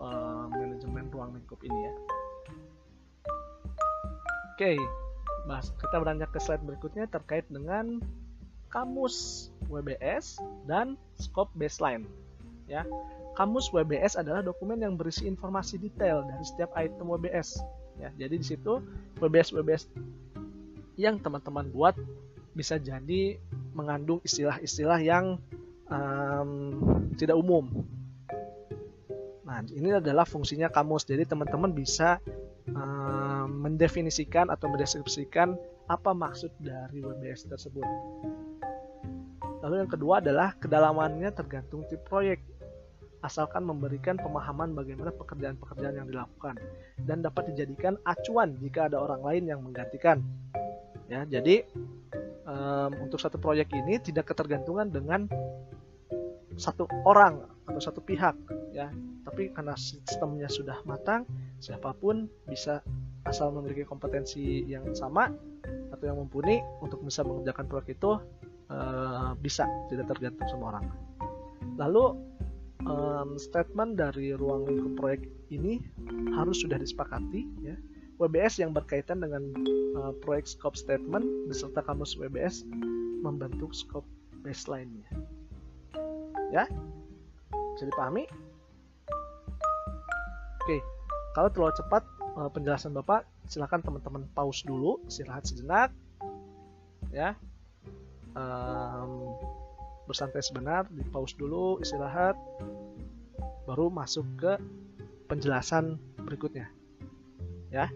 [0.00, 1.94] uh, manajemen ruang lingkup ini ya.
[4.54, 4.78] Oke,
[5.50, 7.98] bahas kita beranjak ke slide berikutnya terkait dengan
[8.70, 10.38] kamus WBS
[10.70, 12.06] dan scope baseline.
[12.70, 12.86] Ya,
[13.34, 17.58] kamus WBS adalah dokumen yang berisi informasi detail dari setiap item WBS.
[17.98, 18.78] Ya, jadi di situ
[19.18, 19.90] WBS WBS
[20.94, 21.98] yang teman-teman buat
[22.54, 23.42] bisa jadi
[23.74, 25.42] mengandung istilah-istilah yang
[25.90, 26.50] um,
[27.18, 27.74] tidak umum.
[29.42, 31.02] Nah, ini adalah fungsinya kamus.
[31.02, 32.22] Jadi teman-teman bisa
[32.72, 35.58] uh, mendefinisikan atau mendeskripsikan
[35.90, 37.84] apa maksud dari WBS tersebut.
[39.64, 42.40] Lalu yang kedua adalah kedalamannya tergantung tip proyek.
[43.24, 46.60] Asalkan memberikan pemahaman bagaimana pekerjaan-pekerjaan yang dilakukan
[47.08, 50.20] dan dapat dijadikan acuan jika ada orang lain yang menggantikan.
[51.08, 51.64] Ya, jadi
[52.44, 55.24] um, untuk satu proyek ini tidak ketergantungan dengan
[56.54, 58.36] satu orang atau satu pihak
[58.74, 58.90] ya.
[59.24, 61.24] Tapi karena sistemnya sudah matang
[61.58, 62.84] siapa pun bisa
[63.24, 65.32] asal memiliki kompetensi yang sama
[65.90, 68.20] atau yang mumpuni untuk bisa mengerjakan proyek itu
[68.68, 70.86] uh, bisa tidak tergantung sama orang.
[71.80, 72.04] Lalu
[72.84, 75.80] um, statement dari ruang lingkup proyek ini
[76.36, 77.76] harus sudah disepakati ya.
[78.22, 79.42] WBS yang berkaitan dengan
[79.98, 82.62] uh, proyek scope statement beserta kamus WBS
[83.24, 84.06] membentuk scope
[84.46, 85.33] baseline-nya
[86.54, 86.70] ya?
[87.74, 88.30] Bisa dipahami?
[90.62, 90.78] Oke
[91.34, 92.02] kalau terlalu cepat
[92.38, 95.90] eh, penjelasan bapak silahkan teman-teman pause dulu istirahat sejenak
[97.10, 97.34] ya.
[98.34, 99.30] Um,
[100.10, 102.34] bersantai sebentar di pause dulu istirahat
[103.62, 104.52] baru masuk ke
[105.30, 106.70] penjelasan berikutnya
[107.70, 107.90] ya.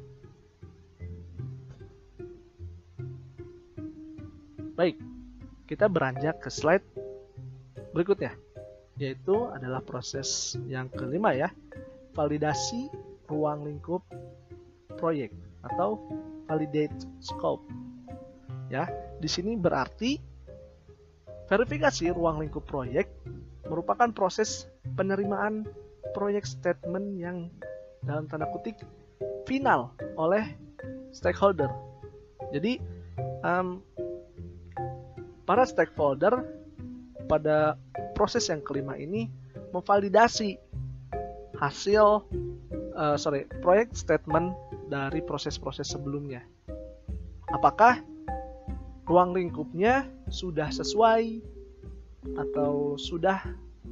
[4.79, 4.95] Baik
[5.67, 6.87] kita beranjak ke slide
[7.91, 8.39] berikutnya
[8.99, 11.49] yaitu adalah proses yang kelima ya,
[12.13, 12.91] validasi
[13.31, 14.03] ruang lingkup
[14.99, 15.31] proyek
[15.63, 16.03] atau
[16.51, 17.63] validate scope.
[18.69, 18.91] Ya,
[19.23, 20.21] di sini berarti
[21.49, 23.09] verifikasi ruang lingkup proyek
[23.65, 24.69] merupakan proses
[24.99, 25.65] penerimaan
[26.13, 27.49] proyek statement yang
[28.05, 28.77] dalam tanda kutip
[29.49, 30.45] final oleh
[31.13, 31.73] stakeholder.
[32.53, 32.81] Jadi
[33.45, 33.81] um,
[35.45, 36.45] para stakeholder
[37.29, 37.77] pada
[38.19, 39.31] proses yang kelima ini
[39.71, 40.59] memvalidasi
[41.55, 42.27] hasil
[42.99, 44.59] uh, sorry proyek statement
[44.91, 46.43] dari proses-proses sebelumnya.
[47.55, 48.03] Apakah
[49.07, 51.41] ruang lingkupnya sudah sesuai
[52.37, 53.41] atau sudah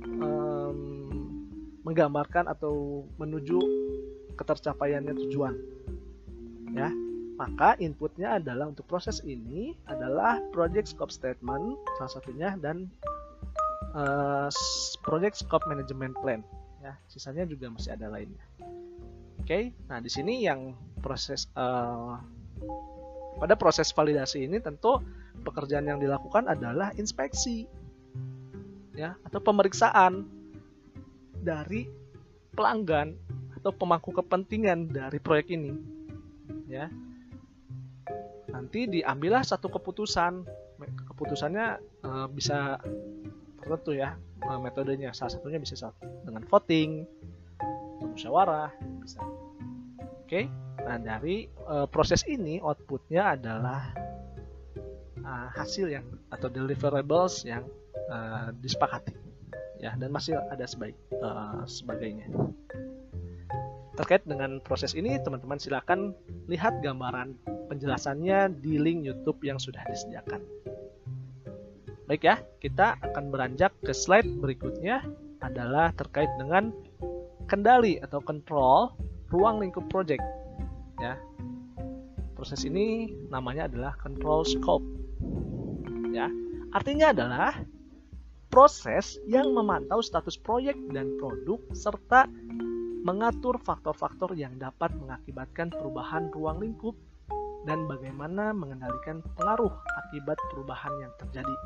[0.04, 1.06] um,
[1.86, 3.62] menggambarkan atau menuju
[4.36, 5.54] ketercapaiannya tujuan.
[6.74, 6.90] Ya.
[7.36, 12.88] Maka inputnya adalah untuk proses ini adalah project scope statement salah satunya dan
[13.94, 14.48] uh,
[15.04, 16.40] project scope management plan.
[16.82, 18.42] Ya, sisanya juga masih ada lainnya.
[19.36, 19.64] Oke, okay?
[19.86, 22.18] nah di sini yang proses uh,
[23.36, 24.98] pada proses validasi ini tentu
[25.44, 27.68] pekerjaan yang dilakukan adalah inspeksi
[28.96, 30.24] ya atau pemeriksaan
[31.44, 31.84] dari
[32.56, 33.12] pelanggan
[33.60, 35.76] atau pemangku kepentingan dari proyek ini
[36.66, 36.88] ya
[38.48, 40.48] nanti diambillah satu keputusan
[41.12, 41.66] keputusannya
[42.00, 42.80] e, bisa
[43.66, 44.14] tertentu ya
[44.46, 45.90] eh, metodenya salah satunya bisa
[46.22, 47.02] dengan voting
[47.98, 48.70] musyawarah
[49.02, 50.46] bisa oke okay?
[50.86, 53.90] nah dari e, proses ini outputnya adalah
[55.18, 57.66] e, hasil yang atau deliverables yang
[58.06, 58.16] e,
[58.62, 59.16] disepakati
[59.82, 61.28] ya dan masih ada sebaik e,
[61.66, 62.30] sebagainya
[63.96, 66.12] terkait dengan proses ini teman-teman silakan
[66.46, 67.34] lihat gambaran
[67.72, 70.44] penjelasannya di link YouTube yang sudah disediakan.
[72.06, 75.02] Baik ya, kita akan beranjak ke slide berikutnya
[75.42, 76.70] adalah terkait dengan
[77.50, 78.94] kendali atau control
[79.34, 80.22] ruang lingkup project.
[81.02, 81.18] Ya.
[82.38, 84.86] Proses ini namanya adalah control scope.
[86.14, 86.30] Ya.
[86.70, 87.58] Artinya adalah
[88.54, 92.30] proses yang memantau status proyek dan produk serta
[93.02, 96.94] mengatur faktor-faktor yang dapat mengakibatkan perubahan ruang lingkup
[97.66, 99.74] dan bagaimana mengendalikan pengaruh
[100.06, 101.56] akibat perubahan yang terjadi.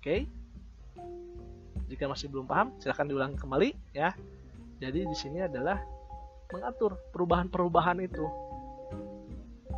[0.00, 0.24] Oke.
[1.92, 4.16] Jika masih belum paham, silahkan diulang kembali ya.
[4.80, 5.76] Jadi di sini adalah
[6.48, 8.24] mengatur perubahan-perubahan itu.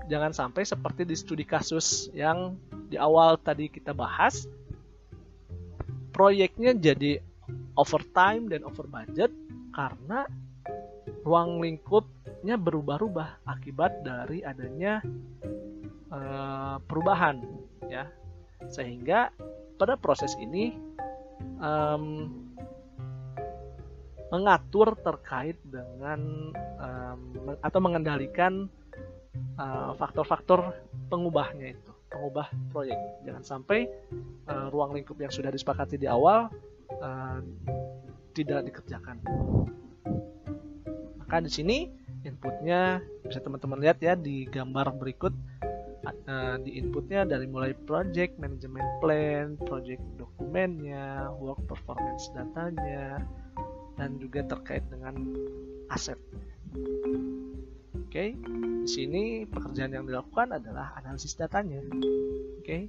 [0.06, 2.54] Jangan sampai seperti di studi kasus yang
[2.86, 4.46] di awal tadi kita bahas,
[6.14, 7.18] proyeknya jadi
[7.74, 9.34] overtime dan over budget
[9.74, 10.22] karena
[11.26, 15.02] ruang lingkupnya berubah-ubah akibat dari adanya
[16.14, 17.42] uh, perubahan
[17.90, 18.06] ya
[18.70, 19.32] sehingga
[19.82, 20.78] pada proses ini
[21.58, 22.30] um,
[24.30, 28.70] mengatur terkait dengan um, atau mengendalikan
[29.58, 30.60] faktor faktor-faktor
[31.10, 32.96] pengubahnya itu pengubah proyek.
[33.26, 33.90] Jangan sampai
[34.46, 36.46] uh, ruang lingkup yang sudah disepakati di awal
[37.02, 37.40] uh,
[38.38, 39.18] tidak dikerjakan.
[41.18, 41.78] Maka di sini
[42.22, 45.34] inputnya bisa teman-teman lihat ya di gambar berikut
[46.06, 53.22] uh, di inputnya dari mulai project management plan, project dokumennya, work performance datanya,
[53.96, 55.14] dan juga terkait dengan
[55.92, 56.18] aset.
[56.72, 58.28] Oke, okay.
[58.84, 61.80] di sini pekerjaan yang dilakukan adalah analisis datanya.
[61.80, 62.82] Oke, okay.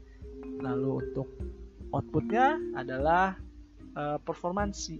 [0.59, 1.28] lalu untuk
[1.93, 3.38] outputnya adalah
[3.95, 4.99] uh, performansi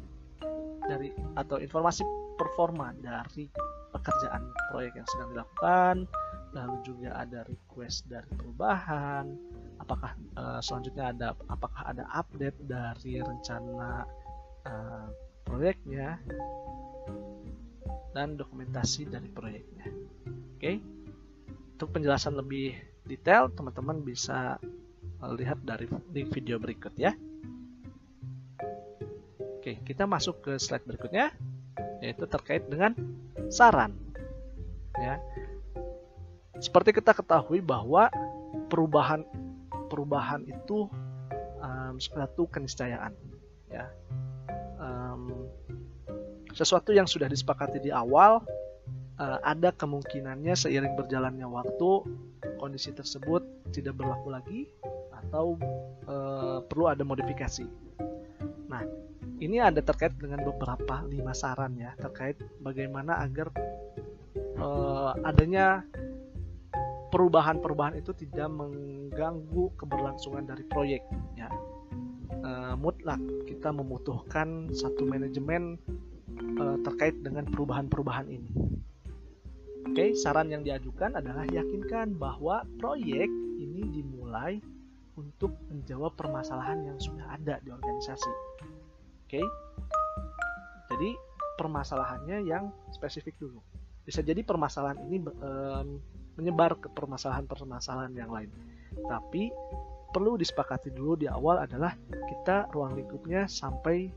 [0.84, 2.04] dari atau informasi
[2.36, 3.48] performa dari
[3.94, 4.42] pekerjaan
[4.74, 5.96] proyek yang sedang dilakukan
[6.54, 9.26] lalu juga ada request dari perubahan
[9.82, 14.06] apakah uh, selanjutnya ada apakah ada update dari rencana
[14.70, 15.08] uh,
[15.44, 16.22] proyeknya
[18.14, 20.78] dan dokumentasi dari proyeknya oke okay?
[21.76, 24.62] untuk penjelasan lebih detail teman-teman bisa
[25.24, 27.12] lihat dari link video berikut ya
[29.60, 31.34] oke kita masuk ke slide berikutnya
[32.04, 32.92] yaitu terkait dengan
[33.48, 33.96] saran.
[35.00, 35.24] Ya.
[36.64, 38.08] Seperti kita ketahui bahwa
[38.72, 39.28] perubahan
[39.92, 40.88] perubahan itu
[41.60, 43.12] um, suatu keniscayaan,
[43.68, 43.92] ya.
[44.80, 45.52] Um,
[46.56, 48.40] sesuatu yang sudah disepakati di awal
[49.20, 52.08] uh, ada kemungkinannya seiring berjalannya waktu
[52.62, 53.44] kondisi tersebut
[53.76, 54.62] tidak berlaku lagi
[55.12, 55.60] atau
[56.08, 57.68] uh, perlu ada modifikasi.
[58.72, 58.86] Nah,
[59.42, 63.52] ini ada terkait dengan beberapa lima saran ya terkait bagaimana agar
[64.62, 65.84] uh, adanya
[67.14, 71.06] perubahan-perubahan itu tidak mengganggu keberlangsungan dari proyek
[71.38, 71.46] ya
[72.42, 75.78] uh, mutlak kita membutuhkan satu manajemen
[76.58, 78.50] uh, terkait dengan perubahan-perubahan ini.
[79.94, 83.30] Oke saran yang diajukan adalah yakinkan bahwa proyek
[83.62, 84.58] ini dimulai
[85.14, 88.34] untuk menjawab permasalahan yang sudah ada di organisasi.
[89.30, 89.46] Okay?
[90.94, 91.18] jadi
[91.58, 93.58] permasalahannya yang spesifik dulu.
[94.06, 95.98] Bisa jadi permasalahan ini um,
[96.38, 98.50] menyebar ke permasalahan-permasalahan yang lain.
[99.06, 99.54] Tapi
[100.14, 104.14] perlu disepakati dulu di awal adalah kita ruang lingkupnya sampai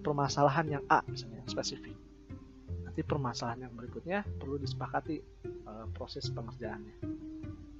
[0.00, 1.94] permasalahan yang A misalnya spesifik.
[2.82, 5.20] Nanti permasalahan yang berikutnya perlu disepakati
[5.68, 6.96] uh, proses pengerjaannya.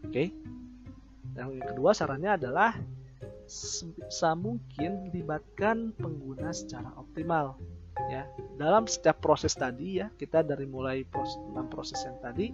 [0.06, 0.12] Oke?
[0.12, 0.28] Okay?
[1.32, 2.76] yang kedua sarannya adalah
[4.36, 7.56] mungkin libatkan pengguna secara optimal
[8.08, 8.28] ya.
[8.56, 12.52] Dalam setiap proses tadi ya kita dari mulai proses, dalam proses yang tadi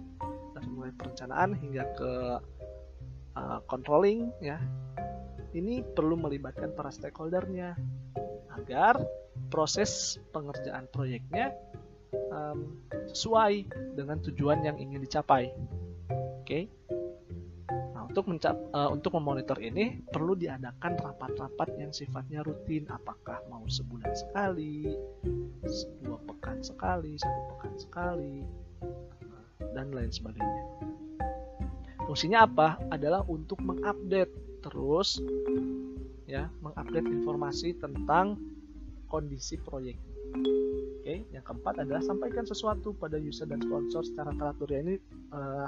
[0.59, 2.11] dari mulai perencanaan hingga ke
[3.39, 4.59] uh, controlling ya
[5.55, 7.73] ini perlu melibatkan para stakeholdernya
[8.59, 8.99] agar
[9.49, 11.55] proses pengerjaan proyeknya
[12.29, 12.77] um,
[13.09, 13.65] sesuai
[13.97, 15.49] dengan tujuan yang ingin dicapai.
[16.43, 16.45] Oke.
[16.45, 16.63] Okay?
[17.69, 22.85] Nah, untuk mencap, uh, untuk memonitor ini perlu diadakan rapat-rapat yang sifatnya rutin.
[22.89, 24.93] Apakah mau sebulan sekali,
[26.05, 28.45] dua pekan sekali, satu pekan sekali,
[29.79, 30.63] dan lain sebagainya.
[32.03, 32.75] Fungsinya apa?
[32.91, 35.23] Adalah untuk mengupdate terus
[36.27, 38.35] ya mengupdate informasi tentang
[39.07, 39.95] kondisi proyek.
[40.99, 44.69] Oke, yang keempat adalah sampaikan sesuatu pada user dan sponsor secara teratur.
[44.69, 44.95] Ya, ini
[45.33, 45.65] uh,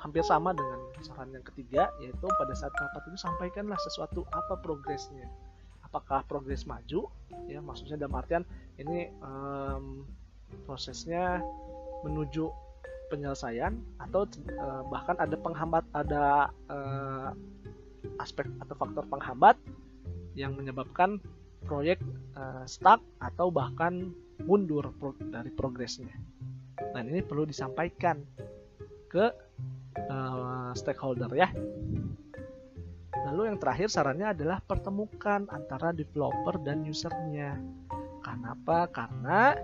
[0.00, 5.28] hampir sama dengan saran yang ketiga, yaitu pada saat rapat itu sampaikanlah sesuatu apa progresnya.
[5.84, 7.12] Apakah progres maju?
[7.48, 8.48] Ya, maksudnya dalam artian
[8.80, 10.08] ini um,
[10.64, 11.44] prosesnya
[12.06, 12.48] menuju
[13.10, 14.26] penyelesaian atau
[14.58, 17.30] uh, bahkan ada penghambat ada uh,
[18.18, 19.54] aspek atau faktor penghambat
[20.34, 21.22] yang menyebabkan
[21.66, 21.98] proyek
[22.38, 26.12] uh, stuck atau bahkan mundur pro dari progresnya.
[26.92, 28.20] Nah ini perlu disampaikan
[29.08, 29.32] ke
[30.06, 31.48] uh, stakeholder ya.
[33.26, 37.58] Lalu yang terakhir sarannya adalah pertemukan antara developer dan usernya.
[38.22, 38.86] Kenapa?
[38.92, 39.56] Karena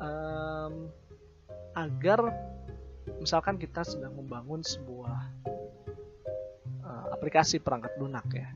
[0.00, 0.88] um,
[1.76, 2.20] agar
[3.20, 5.18] misalkan kita sedang membangun sebuah
[6.82, 8.48] uh, aplikasi perangkat lunak ya.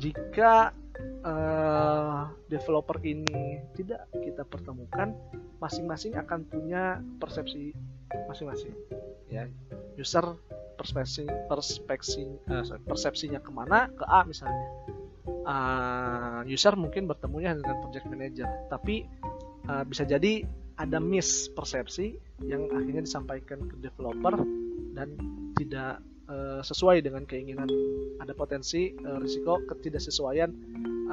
[0.00, 0.72] Jika
[1.24, 5.12] uh, developer ini tidak kita pertemukan,
[5.60, 7.76] masing-masing akan punya persepsi
[8.26, 8.74] masing-masing.
[9.30, 9.46] Ya,
[9.94, 10.34] user
[10.74, 14.68] perspeksi perspeksi uh, persepsinya ke mana ke A misalnya.
[15.40, 19.04] Uh, user mungkin bertemunya dengan project manager, tapi
[19.70, 20.42] uh, bisa jadi
[20.80, 24.34] ada mispersepsi yang akhirnya disampaikan ke developer
[24.96, 25.14] dan
[25.54, 27.68] tidak uh, sesuai dengan keinginan.
[28.18, 30.50] Ada potensi uh, risiko ketidaksesuaian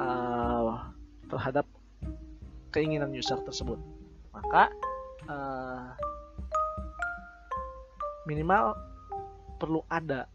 [0.00, 0.90] uh,
[1.30, 1.68] terhadap
[2.74, 3.76] keinginan user tersebut.
[4.32, 4.72] Maka
[5.28, 5.92] uh,
[8.24, 8.72] minimal
[9.60, 10.28] perlu ada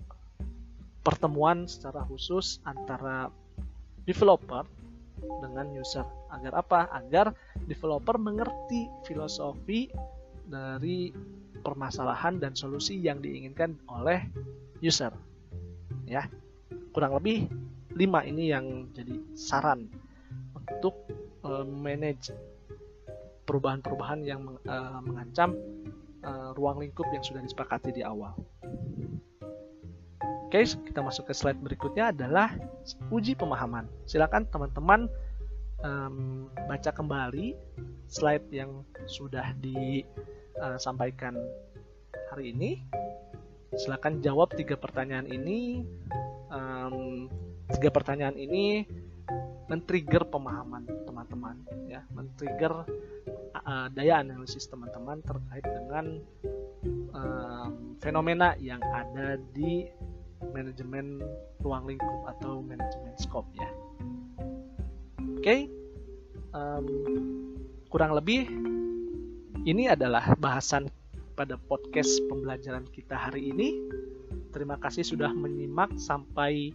[1.04, 3.34] pertemuan secara khusus antara
[4.08, 4.64] developer
[5.42, 6.80] dengan user agar apa?
[6.92, 7.36] Agar
[7.68, 9.88] developer mengerti filosofi
[10.48, 11.12] dari
[11.64, 14.24] permasalahan dan solusi yang diinginkan oleh
[14.84, 15.16] user.
[16.06, 16.28] Ya.
[16.94, 17.50] Kurang lebih
[17.96, 19.90] 5 ini yang jadi saran
[20.54, 20.94] untuk
[21.46, 22.34] uh, manage
[23.44, 25.58] perubahan-perubahan yang uh, mengancam
[26.24, 28.34] uh, ruang lingkup yang sudah disepakati di awal.
[30.54, 32.54] Oke, kita masuk ke slide berikutnya adalah
[33.10, 33.90] uji pemahaman.
[34.06, 35.10] Silakan teman-teman
[35.82, 37.58] um, baca kembali
[38.06, 41.34] slide yang sudah disampaikan
[42.30, 42.86] hari ini.
[43.74, 45.90] Silakan jawab tiga pertanyaan ini.
[46.54, 47.34] Um,
[47.74, 48.86] tiga pertanyaan ini
[49.66, 52.86] men-trigger pemahaman teman-teman, ya, men-trigger
[53.58, 56.22] uh, daya analisis teman-teman terkait dengan
[57.10, 59.90] um, fenomena yang ada di
[60.52, 61.24] manajemen
[61.64, 63.70] ruang lingkup atau manajemen scope ya
[65.44, 65.68] okay?
[66.56, 66.88] um,
[67.92, 68.48] kurang lebih
[69.68, 70.88] ini adalah bahasan
[71.36, 73.76] pada podcast pembelajaran kita hari ini.
[74.56, 76.72] Terima kasih sudah menyimak sampai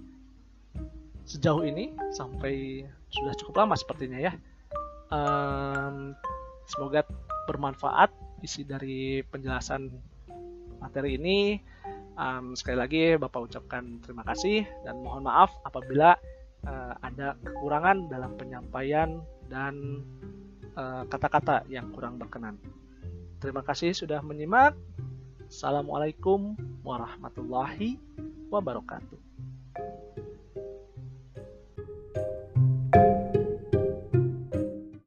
[1.28, 4.32] sejauh ini, sampai sudah cukup lama sepertinya ya.
[5.08, 6.12] Um,
[6.68, 7.04] semoga
[7.48, 8.12] bermanfaat
[8.44, 9.88] isi dari penjelasan
[10.80, 11.60] materi ini.
[12.18, 16.18] Um, sekali lagi Bapak ucapkan terima kasih dan mohon maaf apabila
[16.66, 20.04] uh, ada kekurangan dalam penyampaian dan
[20.76, 22.60] eh, kata-kata uh, yang kurang berkenan.
[23.40, 24.76] Terima kasih sudah menyimak.
[25.48, 26.52] Assalamualaikum
[26.84, 27.96] warahmatullahi
[28.52, 29.16] wabarakatuh.